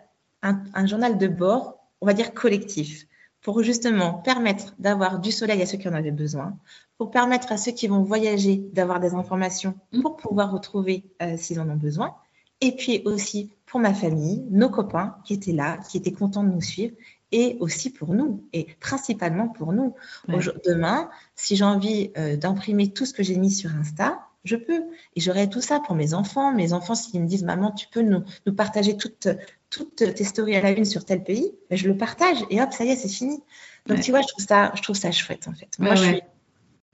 [0.42, 3.06] un, un journal de bord, on va dire collectif,
[3.42, 6.56] pour justement permettre d'avoir du soleil à ceux qui en avaient besoin,
[6.96, 10.00] pour permettre à ceux qui vont voyager d'avoir des informations Mm.
[10.00, 12.14] pour pouvoir retrouver euh, s'ils en ont besoin,
[12.60, 16.50] et puis aussi pour ma famille, nos copains qui étaient là, qui étaient contents de
[16.50, 16.94] nous suivre,
[17.32, 19.94] et aussi pour nous, et principalement pour nous.
[20.28, 20.38] Ouais.
[20.64, 24.84] Demain, si j'ai envie euh, d'imprimer tout ce que j'ai mis sur Insta, je peux.
[25.16, 26.52] Et j'aurai tout ça pour mes enfants.
[26.52, 29.26] Mes enfants, s'ils me disent, maman, tu peux nous, nous partager toutes,
[29.70, 32.38] toutes tes stories à la une sur tel pays, ben, je le partage.
[32.50, 33.42] Et hop, ça y est, c'est fini.
[33.86, 34.02] Donc, Ouais.
[34.02, 35.70] tu vois, je trouve ça, je trouve ça chouette, en fait.
[35.78, 36.20] Moi, Ouais, je, suis,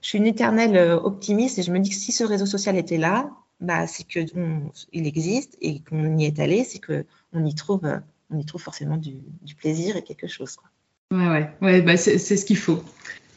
[0.01, 2.77] je suis une éternelle euh, optimiste et je me dis que si ce réseau social
[2.77, 3.29] était là,
[3.61, 7.89] bah, c'est qu'il existe et qu'on y est allé, c'est qu'on y trouve,
[8.29, 10.55] on y trouve forcément du, du plaisir et quelque chose.
[10.55, 10.69] Quoi.
[11.11, 12.83] Ouais, ouais, ouais bah c'est ce qu'il faut.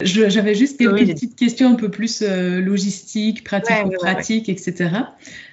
[0.01, 4.91] J'avais juste quelques Oui, petites questions un peu plus euh, logistiques, pratico-pratiques, etc.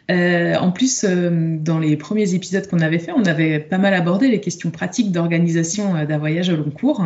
[0.09, 3.93] Euh, en plus, euh, dans les premiers épisodes qu'on avait fait, on avait pas mal
[3.93, 7.01] abordé les questions pratiques d'organisation euh, d'un voyage au long cours.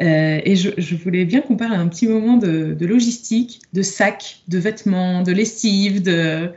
[0.00, 3.82] Euh, et je, je voulais bien qu'on parle un petit moment de, de logistique, de
[3.82, 6.50] sacs, de vêtements, de lessive, de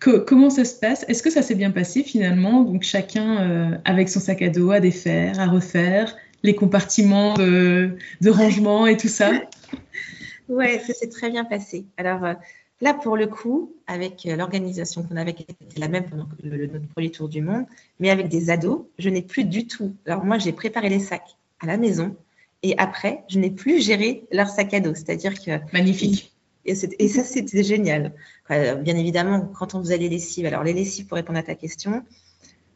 [0.00, 1.04] co- comment ça se passe?
[1.08, 2.62] Est-ce que ça s'est bien passé finalement?
[2.62, 7.90] Donc chacun euh, avec son sac à dos à défaire, à refaire, les compartiments de,
[8.20, 9.32] de rangement et tout ça?
[10.48, 11.86] Ouais, ça s'est très bien passé.
[11.96, 12.34] Alors euh,
[12.80, 16.56] là, pour le coup, avec euh, l'organisation qu'on avait, qui était la même pendant le,
[16.56, 17.66] le- notre premier tour du monde,
[18.00, 19.94] mais avec des ados, je n'ai plus du tout.
[20.06, 22.16] Alors moi, j'ai préparé les sacs à la maison
[22.62, 24.94] et après, je n'ai plus géré leur sac à dos.
[24.94, 26.32] C'est-à-dire que Magnifique.
[26.66, 28.12] Et, et ça, c'était génial.
[28.50, 31.54] Euh, Bien évidemment, quand on faisait les lessives, alors les lessives, pour répondre à ta
[31.54, 32.02] question,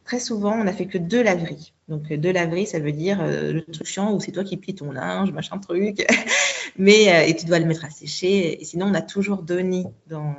[0.05, 1.73] très souvent, on n'a fait que deux laveries.
[1.87, 4.75] Donc, deux laveries, ça veut dire euh, le truc chiant où c'est toi qui plies
[4.75, 6.05] ton linge, machin truc.
[6.77, 8.61] Mais, euh, et tu dois le mettre à sécher.
[8.61, 10.35] Et sinon, on a toujours donné dans,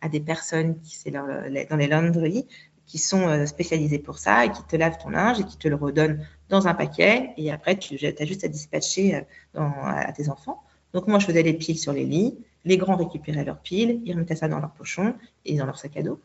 [0.00, 1.26] à des personnes qui, c'est dans
[1.76, 2.46] les laundries,
[2.86, 5.68] qui sont euh, spécialisées pour ça et qui te lavent ton linge et qui te
[5.68, 7.30] le redonnent dans un paquet.
[7.36, 9.20] Et après, tu as juste à dispatcher euh,
[9.54, 10.62] dans- à tes enfants.
[10.92, 12.36] Donc, moi, je faisais les piles sur les lits.
[12.64, 15.14] Les grands récupéraient leurs piles, ils remettaient ça dans leur pochon
[15.46, 16.20] et dans leur sac à dos.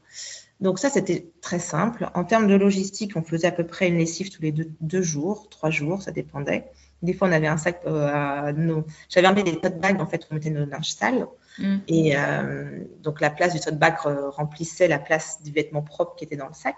[0.60, 2.10] Donc ça, c'était très simple.
[2.14, 5.02] En termes de logistique, on faisait à peu près une lessive tous les deux, deux
[5.02, 6.66] jours, trois jours, ça dépendait.
[7.02, 8.86] Des fois, on avait un sac euh, à nos...
[9.10, 11.28] J'avais emmené des tote bags, en fait, où on mettait nos linges sales.
[11.60, 11.78] Mm.
[11.88, 16.16] Et euh, donc, la place du tote bag euh, remplissait la place du vêtement propre
[16.16, 16.76] qui était dans le sac.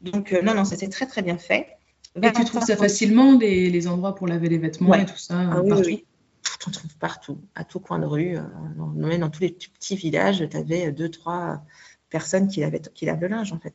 [0.00, 1.68] Donc, non, non, s'est très, très bien fait.
[2.20, 5.02] Et tu trouves ça facilement, les, les endroits pour laver les vêtements Ouais.
[5.02, 5.84] et tout ça Ah oui, partout?
[5.86, 6.04] oui,
[6.66, 8.36] on trouve partout, à tout coin de rue.
[8.96, 11.62] même dans tous les petits villages, tu avais deux, trois
[12.10, 13.74] personnes qui lavaient, qui lavent le linge, en fait.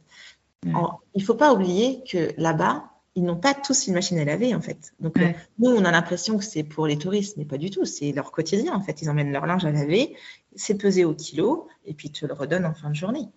[0.65, 0.73] Ouais.
[0.73, 2.85] En- il ne faut pas oublier que là-bas,
[3.15, 4.93] ils n'ont pas tous une machine à laver, en fait.
[4.99, 5.35] Donc, Ouais.
[5.35, 7.85] euh, nous, on a l'impression que c'est pour les touristes, mais pas du tout.
[7.85, 9.01] C'est leur quotidien, en fait.
[9.01, 10.15] Ils emmènent leur linge à laver,
[10.55, 13.27] c'est pesé au kilo, et puis tu le redonnes en fin de journée.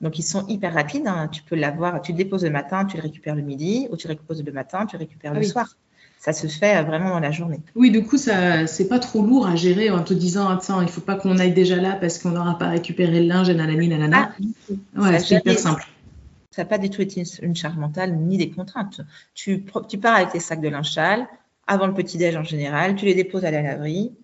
[0.00, 1.06] Donc, ils sont hyper rapides.
[1.06, 1.28] hein.
[1.28, 4.08] Tu peux l'avoir, tu le déposes le matin, tu le récupères le midi, ou tu
[4.08, 5.48] le déposes le matin, tu le récupères Ah le oui.
[5.48, 5.74] soir.
[6.18, 7.60] ça se fait vraiment dans la journée.
[7.74, 10.88] Oui, du coup, ça, c'est pas trop lourd à gérer en te disant, attends, il
[10.88, 14.32] faut pas qu'on aille déjà là parce qu'on n'aura pas récupéré le linge, nanani, nanana.
[14.96, 15.86] Ah, ouais, c'est hyper simple.
[16.54, 19.00] Ça n'a pas du tout été une charge mentale ni des contraintes.
[19.34, 21.26] Tu, tu pars avec tes sacs de linge sale
[21.66, 24.14] avant le petit-déj en général, tu les déposes à la laverie,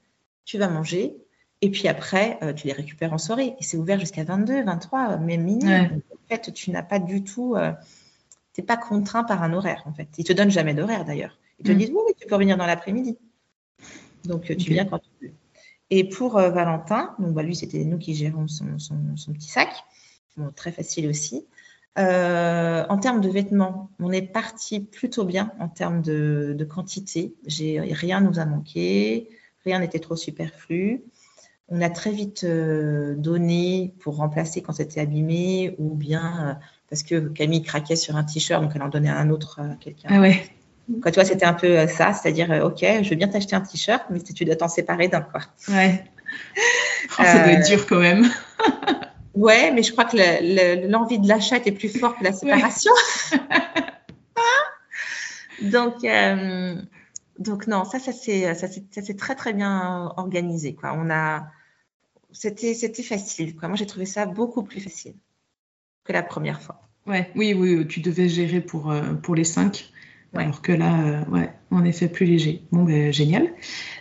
[0.44, 1.16] tu vas manger,
[1.62, 3.54] et puis après, euh, tu les récupères en soirée.
[3.58, 5.72] Et c'est ouvert jusqu'à 22, 23, même minuit.
[5.72, 7.54] En fait, tu n'as pas du tout.
[7.56, 7.72] Euh,
[8.54, 10.08] tu n'es pas contraint par un horaire, en fait.
[10.18, 11.38] Ils te donnent jamais d'horaire, d'ailleurs.
[11.58, 11.76] Ils te mm.
[11.76, 13.18] disent, oui, tu peux revenir dans l'après-midi.
[14.24, 15.32] Donc, euh, tu viens quand tu veux.
[15.90, 19.70] Et pour Valentin, donc, bah, lui, c'était nous qui gérons son, son, petit sac.
[20.36, 21.44] Bon, très facile aussi.
[21.96, 27.34] En termes de vêtements, on est parti plutôt bien en termes de, de quantité.
[27.48, 29.28] Rien nous a manqué,
[29.64, 31.02] rien n'était trop superflu.
[31.70, 36.54] On a très vite euh, donné pour remplacer quand c'était abîmé ou bien euh,
[36.88, 40.08] parce que Camille craquait sur un t-shirt, donc elle en donnait un autre à quelqu'un.
[40.10, 40.42] Ah ouais.
[41.00, 43.60] Quand tu vois, c'était un peu euh, ça, c'est-à-dire, ok, je veux bien t'acheter un
[43.60, 45.42] t-shirt, mais tu dois t'en séparer d'un, quoi.
[45.68, 46.02] Ouais.
[47.18, 48.26] Oh, ça doit être dur quand même.
[49.34, 52.92] ouais, mais je crois que l'envie de l'achat était plus forte que la séparation.
[55.62, 56.06] donc,
[57.38, 60.74] donc non, ça, ça s'est très très bien organisé.
[60.74, 60.94] Quoi.
[60.96, 61.46] On a,
[62.32, 63.56] c'était, c'était facile.
[63.56, 63.68] Quoi.
[63.68, 65.14] Moi, j'ai trouvé ça beaucoup plus facile
[66.04, 66.82] que la première fois.
[67.06, 69.90] Ouais, oui, oui, tu devais gérer pour, euh, pour les cinq.
[70.34, 72.62] Alors que là, euh, ouais, en effet, plus léger.
[72.70, 73.48] Bon, ben, génial.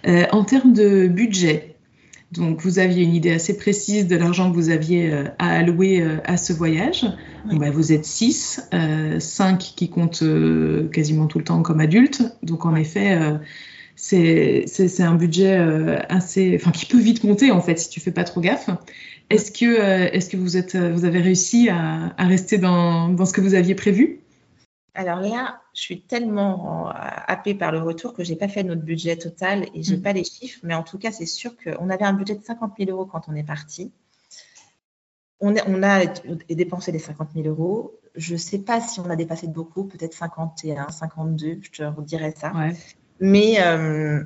[0.05, 1.77] Euh, en termes de budget,
[2.31, 6.37] donc vous aviez une idée assez précise de l'argent que vous aviez à allouer à
[6.37, 7.05] ce voyage.
[7.45, 8.61] Ben, vous êtes six,
[9.19, 10.23] cinq qui comptent
[10.91, 12.21] quasiment tout le temps comme adultes.
[12.43, 13.17] Donc en effet,
[13.99, 18.11] c'est un budget euh, assez, enfin qui peut vite monter en fait si tu fais
[18.11, 18.69] pas trop gaffe.
[19.29, 23.33] Est-ce que, euh, est-ce que vous êtes, vous avez réussi à, rester dans, dans, ce
[23.33, 24.19] que vous aviez prévu?
[24.93, 29.17] Alors là, je suis tellement happée par le retour que j'ai pas fait notre budget
[29.17, 30.01] total et j'ai n'ai mm.
[30.01, 32.73] pas les chiffres, mais en tout cas c'est sûr qu'on avait un budget de 50
[32.77, 33.91] 000 euros quand on est parti.
[35.41, 36.05] On, on a
[36.49, 37.99] dépensé les 50 000 euros.
[38.15, 41.83] Je ne sais pas si on a dépassé de beaucoup, peut-être 51, 52, je te
[41.83, 42.51] redirai ça.
[42.53, 42.75] Ouais.
[43.21, 44.23] Mais, euh,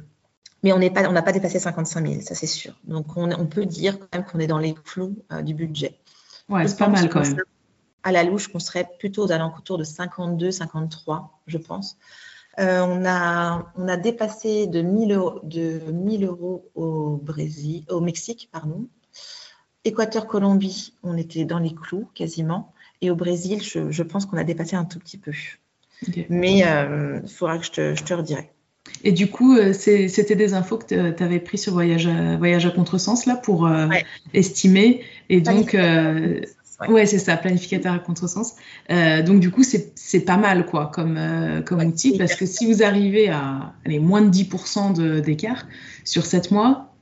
[0.63, 2.73] mais on n'a pas, pas dépassé 55 000, ça c'est sûr.
[2.85, 5.99] Donc on, on, peut dire quand même qu'on est dans les clous euh, du budget.
[6.49, 7.43] Ouais, c'est pas mal quand même.
[8.03, 11.97] À la louche, qu'on serait plutôt aux alentours de 52, 53, je pense.
[12.59, 17.99] Euh, on, a, on a dépassé de 1000 euros, de 1000 euros au Brésil, au
[17.99, 18.85] Mexique, pardon.
[19.85, 22.73] Équateur-Colombie, on était dans les clous quasiment.
[23.01, 25.31] Et au Brésil, je, je pense qu'on a dépassé un tout petit peu.
[26.29, 28.53] Mais il faudra que je te, je te redirai.
[29.03, 32.65] Et du coup, euh, c'était des infos que tu avais pris sur Voyage à, Voyage
[32.65, 33.87] à Contresens là pour euh,
[34.33, 35.01] estimer.
[35.29, 36.41] Et donc, euh,
[36.89, 38.55] ouais, c'est ça, planificateur à contresens.
[38.89, 41.19] donc du coup, c'est pas mal quoi comme,
[41.65, 45.67] comme outil parce que si vous arrivez à aller moins de 10% d'écart
[46.03, 46.93] sur 7 mois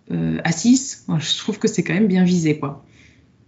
[0.44, 2.84] à 6, je trouve que c'est quand même bien visé quoi.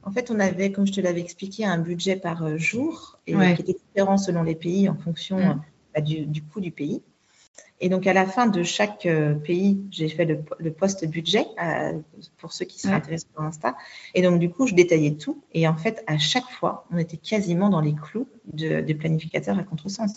[0.05, 3.61] En fait, on avait, comme je te l'avais expliqué, un budget par jour et qui
[3.61, 5.61] était différent selon les pays en fonction mm.
[5.95, 7.01] bah, du, du coût du pays.
[7.83, 11.99] Et donc, à la fin de chaque euh, pays, j'ai fait le, poste budget euh,
[12.37, 13.75] pour ceux qui seraient intéressés pour Insta.
[14.13, 15.43] Et donc, du coup, je détaillais tout.
[15.53, 19.59] Et en fait, à chaque fois, on était quasiment dans les clous de, de planificateur
[19.59, 20.13] à contresens.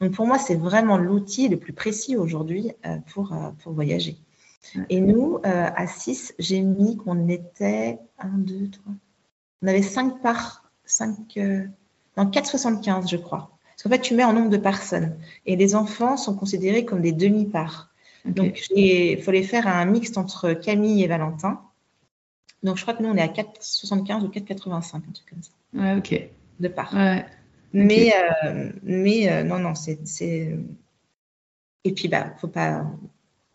[0.00, 4.16] Donc, pour moi, c'est vraiment l'outil le plus précis aujourd'hui euh, pour, pour voyager.
[4.88, 8.92] Et nous, à 6, j'ai mis qu'on était 1, 2, 3.
[9.62, 11.36] On avait 5 parts, 5,
[12.16, 13.58] non, 4,75, je crois.
[13.80, 15.16] Parce qu'en fait, tu mets en nombre de personnes.
[15.46, 17.88] Et les enfants sont considérés comme des demi-parts.
[18.26, 21.62] Donc, il fallait faire un mixte entre Camille et Valentin.
[22.62, 25.50] Donc, je crois que nous, on est à 4,75 ou 4,85, un truc comme ça.
[25.72, 26.28] Ouais, ok.
[26.60, 26.94] De part.
[27.72, 28.12] Mais,
[28.44, 29.98] euh, mais euh, non, non, c'est.
[31.84, 32.84] Et puis, bah, faut pas.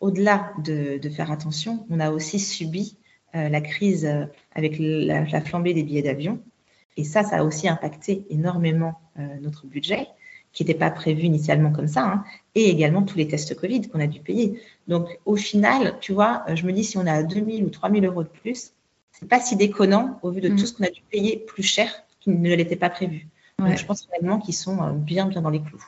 [0.00, 2.98] Au-delà de, faire attention, on a aussi subi
[3.36, 4.10] euh, la crise
[4.56, 6.40] avec la, flambée des billets d'avion.
[6.96, 8.98] Et ça, ça a aussi impacté énormément
[9.40, 10.08] notre budget
[10.56, 14.00] qui n'était pas prévu initialement comme ça, hein, et également tous les tests Covid qu'on
[14.00, 14.58] a dû payer.
[14.88, 18.22] Donc, au final, tu vois, je me dis, si on a 2000 ou 3000 euros
[18.22, 18.72] de plus,
[19.12, 20.56] c'est pas si déconnant au vu de mm.
[20.56, 23.28] tout ce qu'on a dû payer plus cher qui ne l'était pas prévu.
[23.58, 25.84] Donc, je pense réellement qu'ils sont euh, bien, bien dans les clous.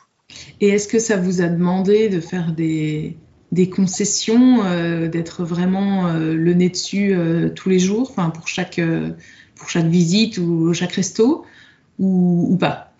[0.60, 3.16] Et est-ce que ça vous a demandé de faire des,
[3.52, 7.16] des concessions, euh, d'être vraiment euh, le nez dessus
[7.54, 8.80] tous les jours, enfin pour chaque
[9.54, 11.46] pour chaque visite ou chaque resto,
[11.98, 12.92] ou, ou pas?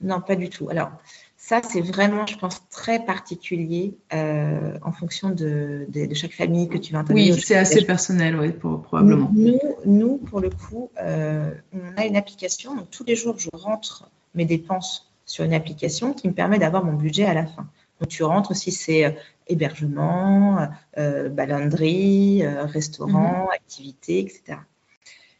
[0.00, 0.68] Non, pas du tout.
[0.68, 0.90] Alors,
[1.36, 6.92] ça, c'est vraiment, je pense, très particulier euh, en fonction de, chaque famille que tu
[6.92, 7.34] vas intervenir.
[7.34, 9.30] Oui, c'est assez personnel, oui, probablement.
[9.32, 12.74] Nous, nous, pour le coup, euh, on a une application.
[12.74, 16.84] Donc, tous les jours, je rentre mes dépenses sur une application qui me permet d'avoir
[16.84, 17.68] mon budget à la fin.
[18.00, 19.16] Donc tu rentres si c'est
[19.48, 20.68] hébergement,
[20.98, 23.50] euh, balanderie, restaurant, mhm.
[23.54, 24.58] activité, etc.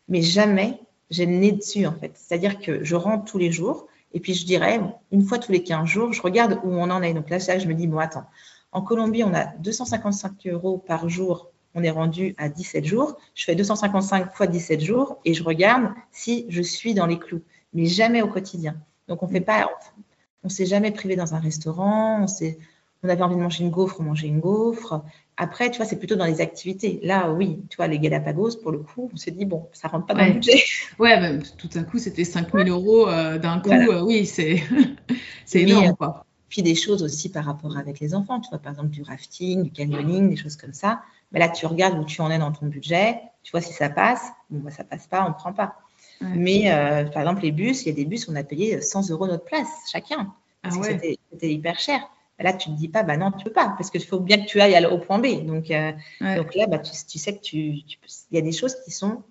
[0.09, 0.81] Mais jamais
[1.11, 2.13] j'ai le nez dessus en fait.
[2.15, 4.81] C'est-à-dire que je rentre tous les jours et puis je dirais,
[5.13, 7.15] une fois tous les 15 jours, je regarde où on en est.
[7.15, 8.27] Donc là, je me dis, bon, attends,
[8.73, 11.51] en Colombie, on a 255 euros par jour.
[11.75, 13.17] On est rendu à 17 jours.
[13.35, 17.43] Je fais 255 fois 17 jours et je regarde si je suis dans les clous,
[17.75, 18.77] mais jamais au quotidien.
[19.09, 19.69] Donc on fait pas,
[20.43, 22.23] on s'est jamais privé dans un restaurant.
[22.23, 22.59] On s'est,
[23.07, 25.03] on avait envie de manger une gaufre, on mangeait une gaufre.
[25.37, 26.99] Après, tu vois, c'est plutôt dans les activités.
[27.03, 30.07] Là, oui, tu vois, les Galapagos, pour le coup, on s'est dit, bon, ça rentre
[30.07, 30.63] pas dans le budget.
[30.99, 33.71] Ouais, bah, tout d'un coup, c'était 5000 euros euh, d'un coup.
[33.71, 34.63] Euh, oui, c'est
[35.55, 36.25] énorme, quoi.
[36.49, 39.65] Puis des choses aussi par rapport avec les enfants, tu vois, par exemple du rafting,
[39.65, 41.03] du canyoning, des choses comme ça.
[41.33, 43.91] Mais là, tu regardes où tu en es dans ton budget, tu vois si ça
[43.91, 44.23] passe.
[44.49, 45.75] Bon, bah, ça passe pas, on prend pas.
[46.21, 49.11] Mais euh, par exemple, les bus, il y a des bus, on a payé 100
[49.11, 50.33] euros notre place chacun.
[50.63, 52.01] Ah parce que c'était hyper cher.
[52.39, 54.39] Là, tu ne te dis pas, bah non, tu peux pas, parce qu'il faut bien
[54.39, 55.47] que tu ailles au point B.
[55.47, 57.87] Donc, euh, donc là, bah, tu, sais que tu, il
[58.33, 59.23] y a des choses qui sont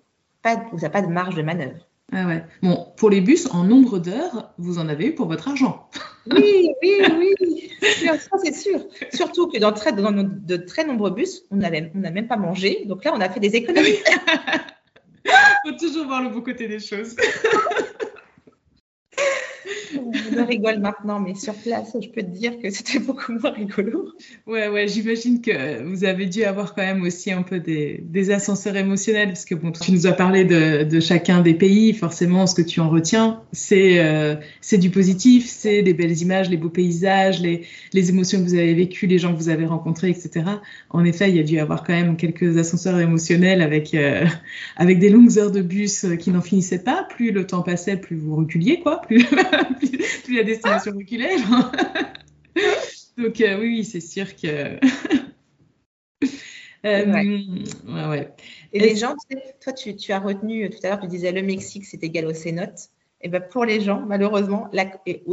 [0.42, 1.86] pas, où tu n'as pas de marge de manœuvre.
[2.12, 2.44] Ah ouais.
[2.62, 5.88] Bon, pour les bus, en nombre d'heures, vous en avez eu pour votre argent.
[6.28, 7.00] Oui, oui,
[7.40, 7.70] oui.
[7.80, 8.80] ça, c'est sûr.
[9.12, 12.82] Surtout que dans, très, dans, de très nombreux bus, on n'a même pas mangé.
[12.86, 14.00] Donc là, on a fait des économies.
[15.24, 15.30] Il
[15.70, 17.14] faut toujours voir le beau côté des choses.
[20.36, 24.08] Je rigole maintenant, mais sur place, je peux te dire que c'était beaucoup moins rigolo.
[24.46, 28.30] Ouais, ouais, j'imagine que vous avez dû avoir quand même aussi un peu des, des
[28.30, 32.46] ascenseurs émotionnels, parce que bon, tu nous as parlé de, de, chacun des pays, forcément,
[32.46, 36.56] ce que tu en retiens, c'est euh, c'est du positif, c'est les belles images, les
[36.56, 40.10] beaux paysages, les, les émotions que vous avez vécues, les gens que vous avez rencontrés,
[40.10, 40.44] etc.
[40.90, 44.24] En effet, il y a dû avoir quand même quelques ascenseurs émotionnels avec, euh,
[44.76, 47.06] avec des longues heures de bus qui n'en finissaient pas.
[47.08, 49.00] Plus le temps passait, plus vous reculiez, quoi.
[49.02, 49.24] Plus,
[50.34, 51.36] la destination reculait.
[53.18, 54.78] Donc euh, oui, c'est sûr que.
[56.84, 57.44] Euh, ouais.
[57.88, 58.32] Ouais,
[58.72, 61.32] Et les gens, tu sais, toi, tu, tu, as retenu tout à l'heure, tu disais
[61.32, 62.90] le Mexique, c'est égal aux cénotes.
[63.22, 64.70] Et ben pour les gens, malheureusement,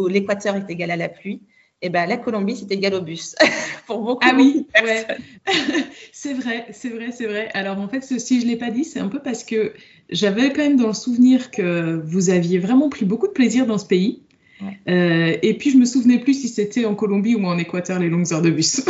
[0.08, 1.44] l'Équateur est égal à la pluie.
[1.84, 3.36] Et ben la Colombie, c'est égal au bus.
[3.88, 4.26] pour beaucoup.
[4.28, 5.06] Ah oui, ouais.
[6.12, 7.50] c'est vrai, c'est vrai, c'est vrai.
[7.54, 9.74] Alors en fait, si je l'ai pas dit, c'est un peu parce que
[10.10, 13.78] j'avais quand même dans le souvenir que vous aviez vraiment pris beaucoup de plaisir dans
[13.78, 14.24] ce pays.
[14.88, 18.10] Euh, et puis, je me souvenais plus si c'était en Colombie ou en Équateur, les
[18.10, 18.84] longues heures de bus.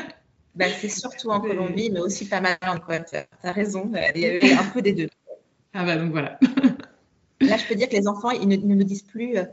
[0.54, 3.24] ben, c'est surtout en Colombie, mais aussi pas mal en Équateur.
[3.40, 5.08] Tu as raison, il y avait un peu des deux.
[5.74, 6.38] Ah bah donc voilà.
[7.40, 9.44] Là, je peux dire que les enfants, ils ne, nous disent plus euh,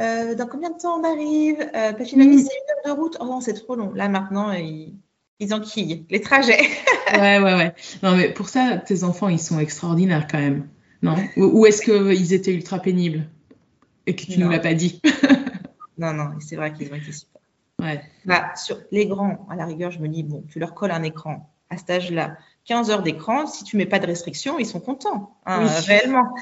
[0.00, 3.16] euh, dans combien de temps on arrive euh, Finalement, c'est une heure de route.
[3.20, 3.92] Oh non, c'est trop long.
[3.94, 4.94] Là, maintenant, ils,
[5.40, 6.60] ils enquillent les trajets.
[7.14, 7.74] ouais, ouais, ouais.
[8.02, 10.68] Non, mais pour ça, tes enfants, ils sont extraordinaires quand même.
[11.02, 11.16] Non?
[11.36, 13.28] Ou, est-ce qu'ils étaient ultra pénibles?
[14.08, 15.00] Et que tu ne nous l'as pas dit.
[15.98, 17.40] non, non, c'est vrai qu'ils ont été super.
[17.80, 18.02] Ouais.
[18.24, 21.02] Bah, sur les grands, à la rigueur, je me dis, bon, tu leur colles un
[21.02, 24.80] écran à cet âge-là, 15 heures d'écran, si tu mets pas de restrictions, ils sont
[24.80, 26.34] contents, hein, réellement.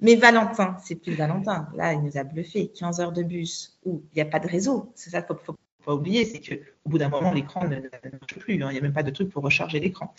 [0.00, 1.68] Mais Valentin, c'est plus Valentin.
[1.74, 2.68] Là, il nous a bluffé.
[2.68, 4.92] 15 heures de bus où il n'y a pas de réseau.
[4.94, 8.38] C'est ça qu'il faut, faut pas oublier, c'est qu'au bout d'un moment, l'écran ne, marche
[8.38, 8.62] plus.
[8.62, 8.68] Hein.
[8.70, 10.14] Il n'y a même pas de truc pour recharger l'écran.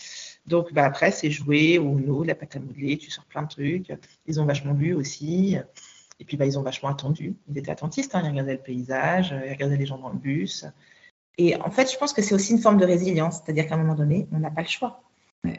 [0.46, 3.48] Donc, bah, après, c'est jouer ou non, la pâte à modeler, tu sors plein de
[3.48, 3.92] trucs.
[4.26, 5.58] Ils ont vachement bu aussi.
[6.18, 7.36] Et puis, bah, ils ont vachement attendu.
[7.48, 8.22] Ils étaient attentistes, hein.
[8.24, 10.66] ils regardaient le paysage, ils regardaient les gens dans le bus.
[11.38, 13.78] Et en fait, je pense que c'est aussi une forme de résilience, c'est-à-dire qu'à un
[13.78, 15.02] moment donné, on n'a pas le choix.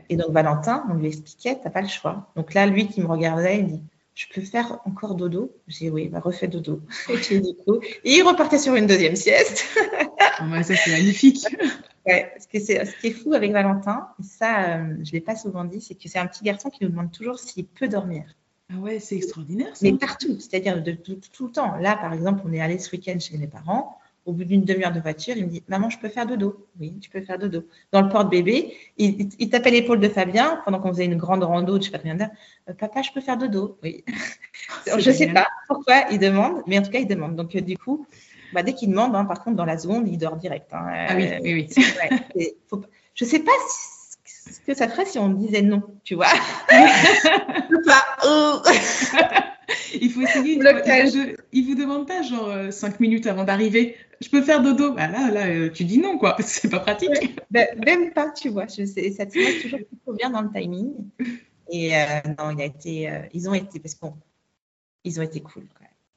[0.10, 2.32] Et donc, Valentin, on lui expliquait, tu n'as pas le choix.
[2.36, 3.84] Donc là, lui qui me regardait, il dit,
[4.16, 5.56] je peux faire encore dodo?
[5.68, 6.82] J'ai dit, oui, bah, refais dodo.
[7.32, 9.66] et, du coup, il repartait sur une deuxième sieste.
[10.42, 11.46] oh, ça, c'est magnifique.
[12.06, 15.12] Ouais, ce, qui est, ce qui est fou avec Valentin, et ça, euh, je ne
[15.12, 17.66] l'ai pas souvent dit, c'est que c'est un petit garçon qui nous demande toujours s'il
[17.66, 18.24] peut dormir.
[18.74, 19.76] Ah ouais, c'est extraordinaire.
[19.76, 19.86] Ça.
[19.86, 21.78] Mais partout, c'est-à-dire de, tout le temps.
[21.78, 23.98] Là, par exemple, on est allé ce week-end chez mes parents.
[24.26, 27.00] Au bout d'une demi-heure de voiture, il me dit Maman, je peux faire dodo Oui,
[27.00, 27.64] tu peux faire dodo.
[27.94, 31.76] Dans le porte-bébé, il, il, tapait l'épaule de Fabien pendant qu'on faisait une grande rando,
[31.76, 32.32] je ne sais pas combien d'heures.
[32.70, 34.04] Euh, Papa, je peux faire dodo Oui.
[34.86, 37.38] je ne sais pas pourquoi il demande, mais en tout cas, il demande.
[37.38, 38.06] Donc, euh, du coup,
[38.52, 40.74] bah, dès qu'il demande, hein, par contre, dans la seconde, il dort direct.
[40.74, 41.06] Hein.
[41.08, 42.50] Ah oui, oui, oui.
[43.16, 43.97] je ne sais pas si
[44.52, 46.28] ce que ça ferait si on disait non, tu vois.
[50.02, 50.58] Il faut essayer.
[50.58, 53.96] De, il vous demande pas genre 5 euh, minutes avant d'arriver.
[54.22, 54.94] Je peux faire dodo.
[54.94, 56.36] Bah là, là, euh, tu dis non, quoi.
[56.40, 57.40] C'est pas pratique.
[57.52, 58.68] Ben, même pas, tu vois.
[58.68, 60.94] Je sais, ça te met toujours plutôt bien dans le timing.
[61.70, 62.06] Et euh,
[62.40, 64.14] non, il a été, ils ont été, parce qu'on,
[65.04, 65.64] ils ont été cool.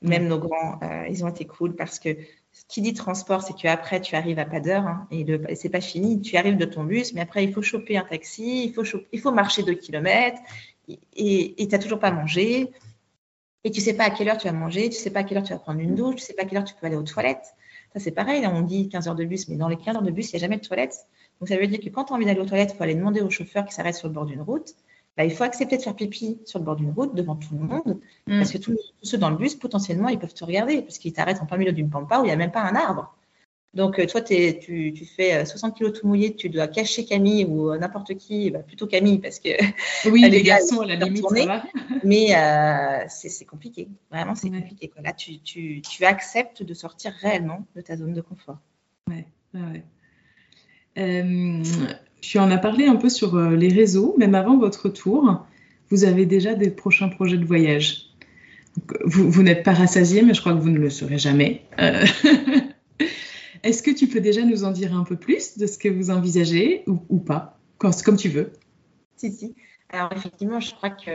[0.03, 2.17] Même nos grands, ils ont été cool parce que
[2.53, 5.69] ce qui dit transport, c'est qu'après, tu arrives à pas d'heure hein, et, et c'est
[5.69, 6.21] pas fini.
[6.21, 8.83] Tu arrives de ton bus, mais après, il faut choper un taxi, il faut,
[9.13, 10.41] il faut marcher deux kilomètres
[10.89, 12.73] et tu n'as toujours pas mangé.
[13.63, 15.39] Et tu sais pas à quelle heure tu vas manger, tu sais pas à quelle
[15.39, 16.97] heure tu vas prendre une douche, tu sais pas à quelle heure tu peux aller
[16.97, 17.55] aux toilettes.
[17.93, 20.11] Ça, c'est pareil, on dit 15 heures de bus, mais dans les 15 heures de
[20.11, 20.95] bus, il n'y a jamais de toilette.
[21.41, 22.95] Donc, ça veut dire que quand tu as envie d'aller aux toilettes, il faut aller
[22.95, 24.75] demander au chauffeur qui s'arrête sur le bord d'une route.
[25.17, 27.67] Bah, il faut accepter de faire pipi sur le bord d'une route devant tout le
[27.67, 28.39] monde, mm.
[28.39, 31.43] parce que tous, ceux dans le bus, potentiellement, ils peuvent te regarder, parce qu'ils t'arrêtent
[31.43, 33.15] en plein milieu d'une pampa où il n'y a même pas un arbre.
[33.73, 37.71] Donc, euh, toi, tu, fais 60 euh, kilos tout mouillé, tu dois cacher Camille ou
[37.71, 39.51] euh, n'importe qui, bah, plutôt Camille, parce que.
[40.11, 41.63] Oui, les garçons, à la limite, ça va.
[42.03, 42.35] Mais
[43.09, 43.89] c'est compliqué.
[44.11, 44.91] Vraiment, c'est compliqué.
[45.03, 48.59] Là, tu, acceptes de sortir réellement de ta zone de confort.
[49.09, 49.85] Ouais, ouais.
[52.21, 55.45] Tu en as parlé un peu sur les réseaux, même avant votre tour.
[55.91, 58.07] Vous avez déjà des prochains projets de voyage.
[59.05, 61.63] Vous, vous n'êtes pas rassasié, mais je crois que vous ne le serez jamais.
[63.63, 66.11] Est-ce que tu peux déjà nous en dire un peu plus de ce que vous
[66.11, 68.53] envisagez ou, pas, comme tu veux?
[69.17, 69.55] Si, si.
[69.91, 71.11] Alors effectivement, je crois que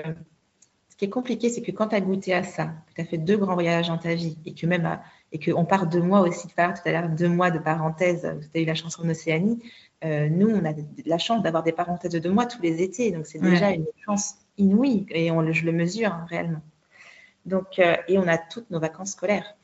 [0.89, 3.05] ce qui est compliqué, c'est que quand tu as goûté à ça, que tu as
[3.05, 4.99] fait deux grands voyages dans ta vie et que même
[5.35, 8.21] et qu'on part deux mois aussi, tu tout à l'heure deux mois de parenthèse,
[8.53, 9.61] tu as eu la chance en Océanie.
[10.05, 10.73] Euh, nous, on a
[11.05, 13.85] la chance d'avoir des parenthèses de deux mois tous les étés, donc c'est déjà une
[14.05, 16.61] chance inouïe et on, je le mesure hein, réellement.
[17.45, 19.55] Donc, euh, et on a toutes nos vacances scolaires.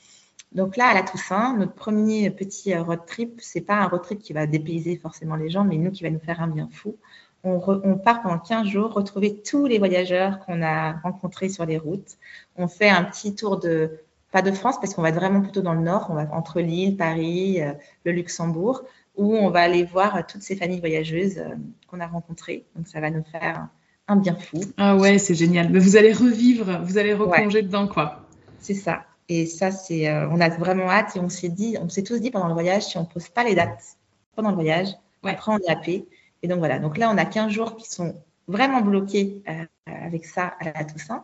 [0.51, 4.01] Donc là, à la Toussaint, notre premier petit euh, road trip, c'est pas un road
[4.01, 6.67] trip qui va dépayser forcément les gens, mais nous qui va nous faire un bien
[6.69, 6.97] fou.
[7.45, 12.17] On, part pendant 15 jours retrouver tous les voyageurs qu'on a rencontrés sur les routes.
[12.57, 13.99] On fait un petit tour de,
[14.31, 16.61] pas de France, parce qu'on va être vraiment plutôt dans le nord, on va entre
[16.61, 17.73] Lille, Paris, euh,
[18.05, 18.83] le Luxembourg,
[19.15, 21.55] où on va aller voir toutes ces familles voyageuses euh,
[21.87, 22.65] qu'on a rencontrées.
[22.75, 23.67] Donc ça va nous faire
[24.07, 24.61] un bien fou.
[24.77, 25.69] Ah ouais, c'est génial.
[25.69, 28.25] Mais vous allez revivre, vous allez replonger dedans, quoi.
[28.59, 29.03] C'est ça.
[29.29, 32.19] Et ça, c'est, euh, on a vraiment hâte et on s'est dit, on s'est tous
[32.19, 33.97] dit pendant le voyage, si on pose pas les dates
[34.35, 34.89] pendant le voyage,
[35.23, 36.07] après on est happé.
[36.43, 38.15] Et donc voilà, donc là, on a 15 jours qui sont
[38.47, 41.23] vraiment bloqués euh, avec ça à la Toussaint.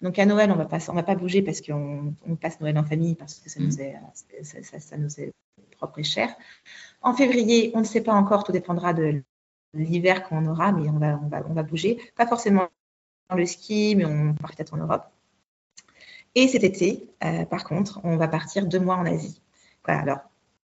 [0.00, 2.78] Donc à Noël, on va pas, on va pas bouger parce qu'on on passe Noël
[2.78, 3.96] en famille parce que ça nous est,
[4.42, 5.32] ça, nous est
[5.76, 6.34] propre et cher.
[7.02, 9.22] En février, on ne sait pas encore, tout dépendra de
[9.74, 11.98] l'hiver qu'on aura, mais on va, on va, on va bouger.
[12.16, 12.68] Pas forcément
[13.34, 15.04] le ski, mais on part peut-être en Europe.
[16.34, 19.40] Et cet été, euh, par contre, on va partir deux mois en Asie.
[19.84, 20.18] Voilà, alors,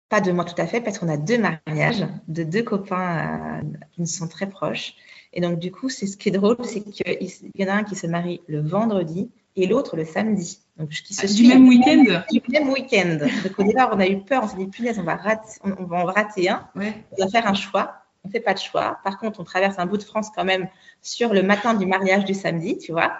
[0.10, 3.78] pas deux mois tout à fait, parce qu'on a deux mariages de deux copains euh,
[3.92, 4.96] qui nous sont très proches.
[5.36, 7.84] Et donc, du coup, c'est ce qui est drôle, c'est qu'il y en a un
[7.84, 10.60] qui se marie le vendredi et l'autre le samedi.
[10.78, 12.24] Donc, qui se ah, du même week-end?
[12.32, 13.18] Du même week-end.
[13.44, 15.84] Donc, au départ, on a eu peur, on s'est dit, punaise, on va, rater, on,
[15.84, 16.68] va en rater un.
[16.76, 18.98] On va faire un choix on ne fait pas de choix.
[19.04, 20.68] Par contre, on traverse un bout de France quand même
[21.02, 23.14] sur le matin du mariage du samedi, tu vois.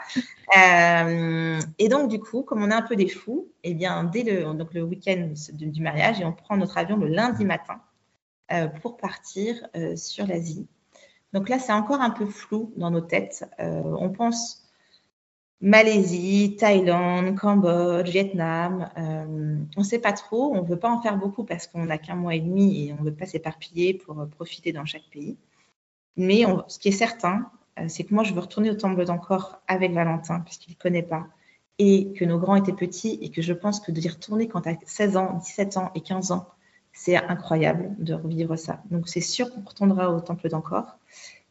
[0.58, 4.24] Euh, et donc, du coup, comme on est un peu des fous, eh bien, dès
[4.24, 7.82] le, donc le week-end du mariage, et on prend notre avion le lundi matin
[8.52, 10.68] euh, pour partir euh, sur l'Asie.
[11.36, 13.46] Donc là, c'est encore un peu flou dans nos têtes.
[13.60, 14.66] on pense
[15.62, 18.90] Malaisie, Thaïlande, Cambodge, Vietnam.
[18.98, 21.86] Euh, on ne sait pas trop, on ne veut pas en faire beaucoup parce qu'on
[21.86, 24.86] n'a qu'un mois et demi et on ne veut pas s'éparpiller pour euh, profiter dans
[24.86, 25.38] chaque pays.
[26.18, 29.62] Mais ce qui est certain, euh, c'est que moi, je veux retourner au temple d'encore
[29.68, 31.28] avec Valentin puisqu'il ne connaît pas
[31.80, 34.62] et que nos grands étaient petits et que je pense que de y retourner quand
[34.62, 36.48] tu as 16 ans, 17 ans et 15 ans,
[36.96, 38.82] c'est incroyable de revivre ça.
[38.90, 40.98] Donc c'est sûr qu'on retournera au temple d'encore.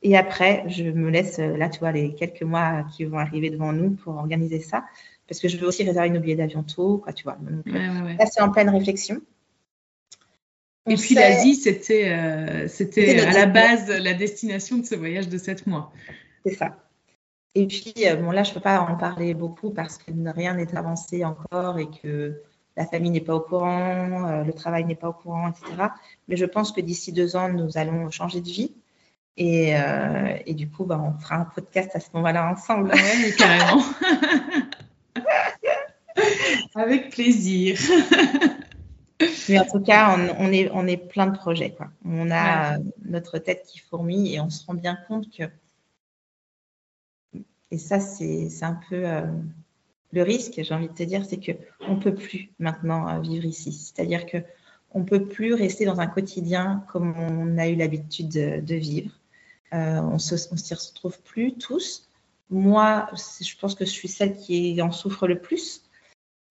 [0.03, 3.51] Et après, je me laisse, euh, là, tu vois, les quelques mois qui vont arriver
[3.51, 4.84] devant nous pour organiser ça.
[5.28, 7.38] Parce que je veux aussi réserver nos billets d'avion tôt, quoi, tu vois.
[7.66, 9.20] Là, c'est en pleine réflexion.
[10.86, 15.38] Et puis l'Asie, c'était euh, c'était à la base la destination de ce voyage de
[15.38, 15.92] sept mois.
[16.45, 16.76] C'est ça.
[17.55, 20.55] Et puis, euh, bon, là, je ne peux pas en parler beaucoup parce que rien
[20.55, 22.42] n'est avancé encore et que
[22.77, 25.89] la famille n'est pas au courant, le travail n'est pas au courant, etc.
[26.29, 28.72] Mais je pense que d'ici deux ans, nous allons changer de vie.
[29.37, 32.93] Et, euh, et, du coup, bah, on fera un podcast à ce moment-là ensemble.
[32.95, 33.83] Oui, carrément.
[36.77, 37.79] Avec plaisir.
[39.49, 41.72] mais en tout cas, on, est, on est plein de projets.
[41.72, 41.89] Quoi.
[42.05, 45.45] On a notre tête qui fourmille et on se rend bien compte que.
[47.72, 49.27] Et ça, c'est un peu euh,
[50.15, 53.45] le risque, j'ai envie de te dire, c'est qu'on ne peut plus maintenant euh, vivre
[53.45, 53.73] ici.
[53.73, 58.75] C'est-à-dire qu'on ne peut plus rester dans un quotidien comme on a eu l'habitude de,
[58.75, 59.11] vivre.
[59.73, 62.09] Euh, on ne s'y retrouve plus tous.
[62.51, 63.09] Moi,
[63.41, 65.85] je pense que je suis celle qui en souffre le plus.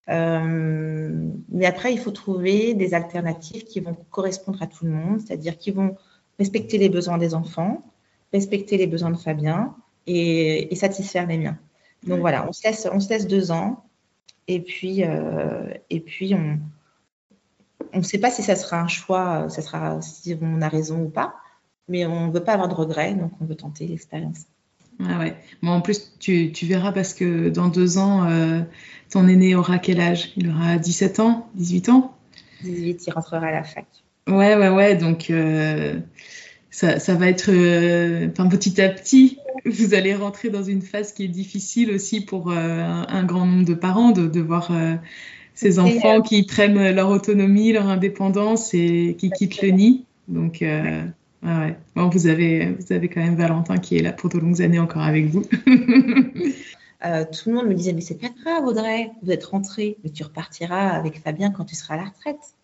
[0.10, 5.22] Euh, mais après, il faut trouver des alternatives qui vont correspondre à tout le monde,
[5.22, 5.96] c'est-à-dire qui vont
[6.40, 7.84] respecter les besoins des enfants,
[8.34, 9.76] respecter les besoins de Fabien
[10.08, 11.58] et, satisfaire les miens.
[12.08, 13.86] Donc voilà, on se laisse, on se laisse deux ans
[14.48, 19.62] et puis, euh, et puis on ne sait pas si ça sera un choix, ça
[19.62, 21.36] sera si on a raison ou pas
[21.88, 24.44] mais on ne veut pas avoir de regrets, donc on veut tenter l'expérience.
[25.04, 25.36] Ah ouais.
[25.62, 28.62] Bon, en plus, tu, tu, verras parce que dans deux ans, euh,
[29.10, 30.32] ton aîné aura quel âge?
[30.38, 32.16] Il aura 17 ans 18 ans?
[32.64, 33.86] 18, il rentrera à la fac.
[34.28, 34.96] Ouais, ouais, ouais.
[34.96, 35.34] Donc,
[36.70, 37.50] ça, ça, va être
[38.32, 39.40] enfin, petit à petit.
[39.70, 43.66] Vous allez rentrer dans une phase qui est difficile aussi pour un, un, grand nombre
[43.66, 44.72] de parents de, de voir
[45.54, 50.06] ces enfants qui prennent leur autonomie, leur indépendance et qui quittent le nid.
[50.28, 51.04] Donc, euh,
[51.44, 51.78] ouais.
[51.96, 54.80] bon, vous, avez, vous avez quand même Valentin qui est là pour de longues années
[54.80, 55.44] encore avec vous.
[57.06, 60.10] euh, tout le monde me disait, mais c'est pas grave, Audrey, vous êtes rentrée, mais
[60.10, 62.56] tu repartiras avec Fabien quand tu seras à la retraite.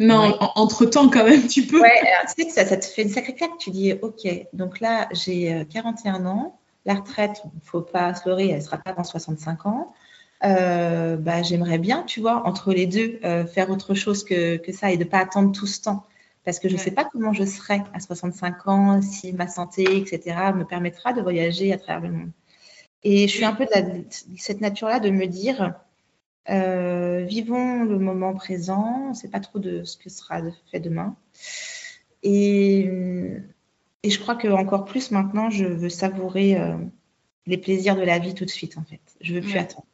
[0.00, 1.80] Non, entre-temps, quand même, tu peux.
[1.80, 3.58] Ouais, alors, tu sais que ça, ça, te fait une sacrée claque.
[3.58, 6.58] Tu dis, OK, donc là, j'ai 41 euh, ans.
[6.86, 9.92] La retraite, il ne faut pas se leurrer, elle ne sera pas dans 65 ans.
[10.42, 14.72] Euh, bah, j'aimerais bien, tu vois, entre les deux, euh, faire autre chose que, que
[14.72, 16.04] ça et de ne pas attendre tout ce temps
[16.44, 19.84] parce que je ne sais pas comment je serai à 65 ans, si ma santé,
[19.98, 22.30] etc., me permettra de voyager à travers le monde.
[23.02, 24.04] Et je suis un peu de,
[24.36, 25.74] cette nature-là de me dire,
[26.48, 30.80] euh, vivons le moment présent, on ne sait pas trop de ce que sera fait
[30.80, 31.16] demain.
[32.22, 32.90] Et,
[34.02, 36.76] et je crois que encore plus maintenant, je veux savourer euh,
[37.46, 39.00] les plaisirs de la vie tout de suite, en fait.
[39.20, 39.86] Je veux plus attendre.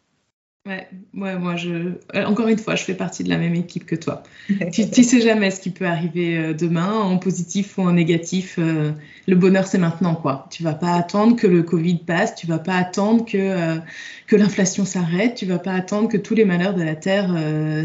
[0.67, 1.71] Ouais, ouais, moi, je...
[2.15, 4.25] Euh, encore une fois, je fais partie de la même équipe que toi.
[4.73, 8.57] tu ne sais jamais ce qui peut arriver euh, demain, en positif ou en négatif.
[8.59, 8.91] Euh,
[9.29, 10.49] le bonheur, c'est maintenant, quoi.
[10.51, 13.79] Tu vas pas attendre que le Covid passe, tu vas pas attendre que,
[14.27, 17.35] que l'inflation s'arrête, tu vas pas attendre que tous les malheurs de la Terre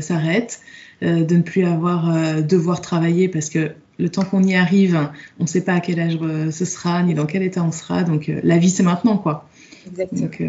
[0.02, 0.62] s'arrêtent,
[1.02, 5.10] de ne plus avoir devoir travailler parce que le temps qu'on y arrive,
[5.40, 6.20] on ne sait pas à quel âge
[6.52, 8.04] ce sera, ni dans quel état on sera.
[8.04, 9.50] Donc, la vie, c'est maintenant, quoi.
[9.88, 10.22] Exactement.
[10.22, 10.44] Donc,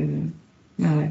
[0.78, 1.10] ouais.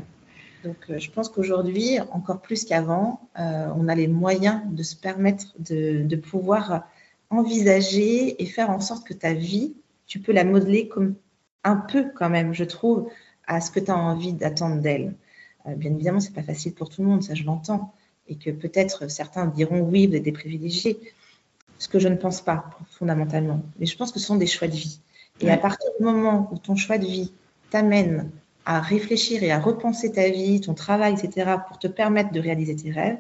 [0.64, 4.95] Donc, euh, je pense qu'aujourd'hui, encore plus qu'avant, euh, on a les moyens de se
[4.95, 6.88] permettre de, pouvoir
[7.30, 9.74] envisager et faire en sorte que ta vie,
[10.05, 11.16] tu peux la modeler comme
[11.64, 13.09] un peu quand même, je trouve,
[13.47, 15.16] à ce que tu as envie d'attendre d'elle.
[15.68, 17.93] Euh, bien évidemment, c'est pas facile pour tout le monde, ça je l'entends,
[18.28, 20.99] et que peut-être certains diront oui, vous êtes des privilégiés,
[21.80, 23.62] ce que je ne pense pas fondamentalement.
[23.80, 24.99] Mais je pense que ce sont des choix de vie.
[25.39, 27.32] Et à partir du moment où ton choix de vie
[27.72, 28.30] t'amène
[28.66, 32.76] à réfléchir et à repenser ta vie, ton travail, etc., pour te permettre de réaliser
[32.76, 33.18] tes rêves,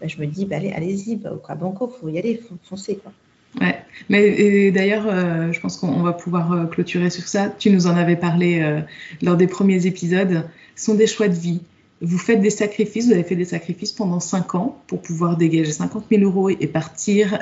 [0.00, 2.56] ben, je me dis, bah, allez, allez-y, bah, au Banco, il faut y aller, faut
[2.62, 2.96] foncer.
[2.96, 3.12] Quoi.
[3.60, 3.76] Ouais,
[4.10, 7.52] mais d'ailleurs, euh, je pense qu'on va pouvoir euh, clôturer sur ça.
[7.58, 8.80] Tu nous en avais parlé euh,
[9.22, 10.44] lors des premiers épisodes.
[10.74, 11.62] Ce sont des choix de vie.
[12.02, 15.72] Vous faites des sacrifices, vous avez fait des sacrifices pendant 5 ans pour pouvoir dégager
[15.72, 17.38] 50 000 euros et partir.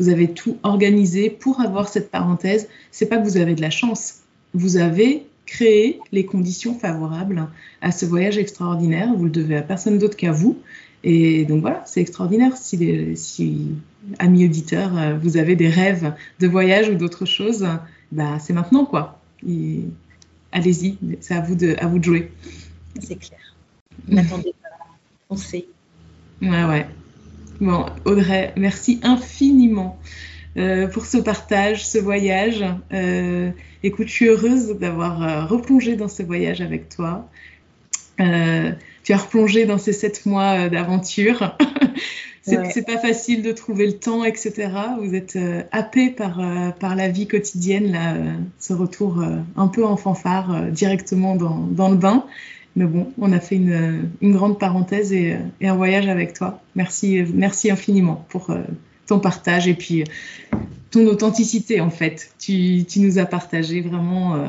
[0.00, 2.68] vous avez tout organisé pour avoir cette parenthèse.
[2.90, 4.22] C'est pas que vous avez de la chance.
[4.52, 7.48] Vous avez créer les conditions favorables
[7.80, 9.14] à ce voyage extraordinaire.
[9.16, 10.58] Vous le devez à personne d'autre qu'à vous.
[11.04, 12.56] Et donc voilà, c'est extraordinaire.
[12.56, 13.68] Si, si,
[14.18, 17.66] amis auditeurs, euh, vous avez des rêves de voyage ou d'autres choses,
[18.12, 19.20] bah, c'est maintenant quoi.
[20.52, 22.32] Allez-y, c'est à vous de, à vous de jouer.
[23.00, 23.40] C'est clair.
[24.06, 24.86] N'attendez pas,
[25.30, 25.66] on sait.
[26.42, 26.86] Ouais, ouais.
[27.60, 29.98] Bon, Audrey, merci infiniment
[30.92, 32.64] pour ce partage, ce voyage.
[32.92, 33.50] Euh,
[33.82, 37.28] écoute, je suis heureuse d'avoir euh, replongé dans ce voyage avec toi.
[38.18, 41.56] tu as replongé dans ces sept mois d'aventure.
[42.42, 44.70] c'est pas facile de trouver le temps, etc.
[45.00, 45.38] Vous êtes
[45.70, 46.40] happé par,
[46.80, 48.14] par la vie quotidienne, là,
[48.58, 49.22] ce retour
[49.56, 52.24] un peu en fanfare directement dans, dans, le bain.
[52.74, 56.60] Mais bon, on a fait une, une grande parenthèse et, et, un voyage avec toi.
[56.74, 58.50] Merci, merci infiniment pour
[59.08, 60.04] ton partage et puis euh,
[60.90, 62.30] ton authenticité en fait.
[62.38, 64.48] Tu, tu nous as partagé vraiment, euh,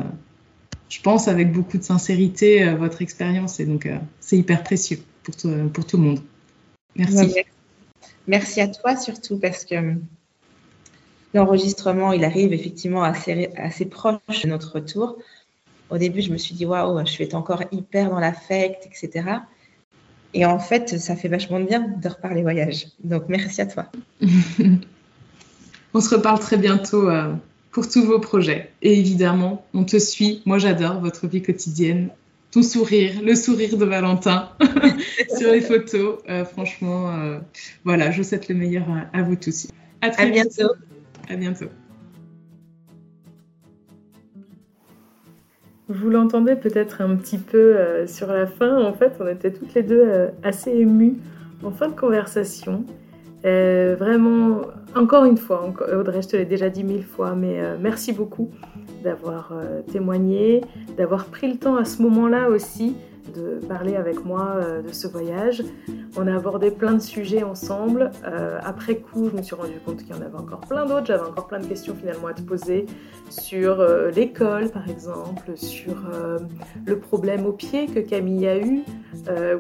[0.89, 3.89] je pense, avec beaucoup de sincérité euh, votre expérience et donc
[4.20, 5.36] c'est hyper précieux pour,
[5.74, 6.20] pour tout le monde.
[6.95, 7.36] Merci.
[8.27, 9.95] Merci à toi surtout parce que
[11.34, 15.18] l'enregistrement, il arrive effectivement assez, assez proche de notre retour.
[15.90, 19.40] Au début, je me suis dit, waouh, je suis encore hyper dans l'affect, etc.
[20.34, 22.88] Et en fait, ça fait vachement de bien de reparler voyage.
[23.03, 23.85] Donc, merci à toi.
[25.93, 27.34] on se reparle très bientôt euh,
[27.72, 28.72] pour tous vos projets.
[28.81, 30.41] Et évidemment, on te suit.
[30.45, 32.10] Moi, j'adore votre vie quotidienne.
[32.51, 34.49] Ton sourire, le sourire de Valentin
[35.38, 36.19] sur les photos.
[36.30, 37.39] Euh, franchement, euh,
[37.84, 39.68] voilà, je souhaite le meilleur à, vous tous.
[40.01, 40.73] À très bientôt.
[41.30, 41.69] À bientôt.
[45.90, 48.80] Vous l'entendez peut-être un petit peu euh, sur la fin.
[48.80, 51.18] En fait, on était toutes les deux euh, assez émues
[51.64, 52.86] en fin de conversation.
[53.44, 54.61] Euh, vraiment,
[54.95, 58.52] encore une fois, Audrey, je te l'ai déjà dit mille fois, mais merci beaucoup
[59.03, 59.53] d'avoir
[59.91, 60.61] témoigné,
[60.98, 62.95] d'avoir pris le temps à ce moment-là aussi
[63.35, 65.63] de parler avec moi euh, de ce voyage.
[66.17, 68.11] On a abordé plein de sujets ensemble.
[68.25, 71.05] Euh, après coup, je me suis rendu compte qu'il y en avait encore plein d'autres.
[71.05, 72.85] J'avais encore plein de questions finalement à te poser
[73.29, 75.95] sur euh, l'école, par exemple, sur
[76.85, 78.83] le problème au pied que Camille a eu,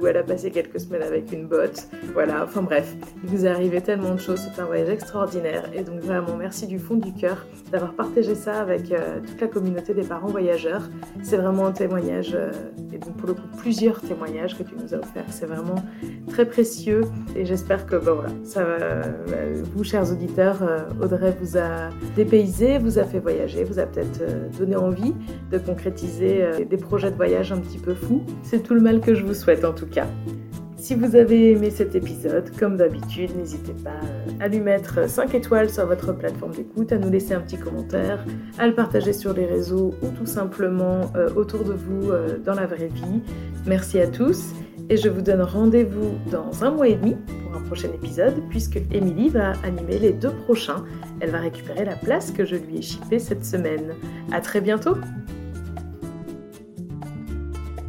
[0.01, 1.87] où elle a passé quelques semaines avec une botte.
[2.13, 4.39] Voilà, enfin bref, il vous est arrivé tellement de choses.
[4.39, 5.69] C'est un voyage extraordinaire.
[5.73, 8.93] Et donc vraiment, merci du fond du cœur d'avoir partagé ça avec
[9.27, 10.83] toute la communauté des parents voyageurs.
[11.21, 12.35] C'est vraiment un témoignage,
[12.91, 15.25] et donc pour le coup, plusieurs témoignages que tu nous as offerts.
[15.29, 15.83] C'est vraiment
[16.27, 17.01] très précieux
[17.35, 22.77] et j'espère que bah, voilà, ça, euh, vous, chers auditeurs, euh, Audrey vous a dépaysé,
[22.77, 25.13] vous a fait voyager, vous a peut-être euh, donné envie
[25.51, 28.23] de concrétiser des projets de voyage un petit peu fous.
[28.43, 30.07] C'est tout le mal que je vous souhaite en tout cas.
[30.79, 33.99] Si vous avez aimé cet épisode, comme d'habitude, n'hésitez pas
[34.39, 38.25] à lui mettre 5 étoiles sur votre plateforme d'écoute, à nous laisser un petit commentaire,
[38.57, 41.01] à le partager sur les réseaux ou tout simplement
[41.35, 42.11] autour de vous
[42.45, 43.21] dans la vraie vie.
[43.67, 44.53] Merci à tous
[44.89, 48.79] et je vous donne rendez-vous dans un mois et demi pour un prochain épisode puisque
[48.91, 50.85] Émilie va animer les deux prochains.
[51.19, 53.95] Elle va récupérer la place que je lui ai chippée cette semaine.
[54.31, 54.95] À très bientôt!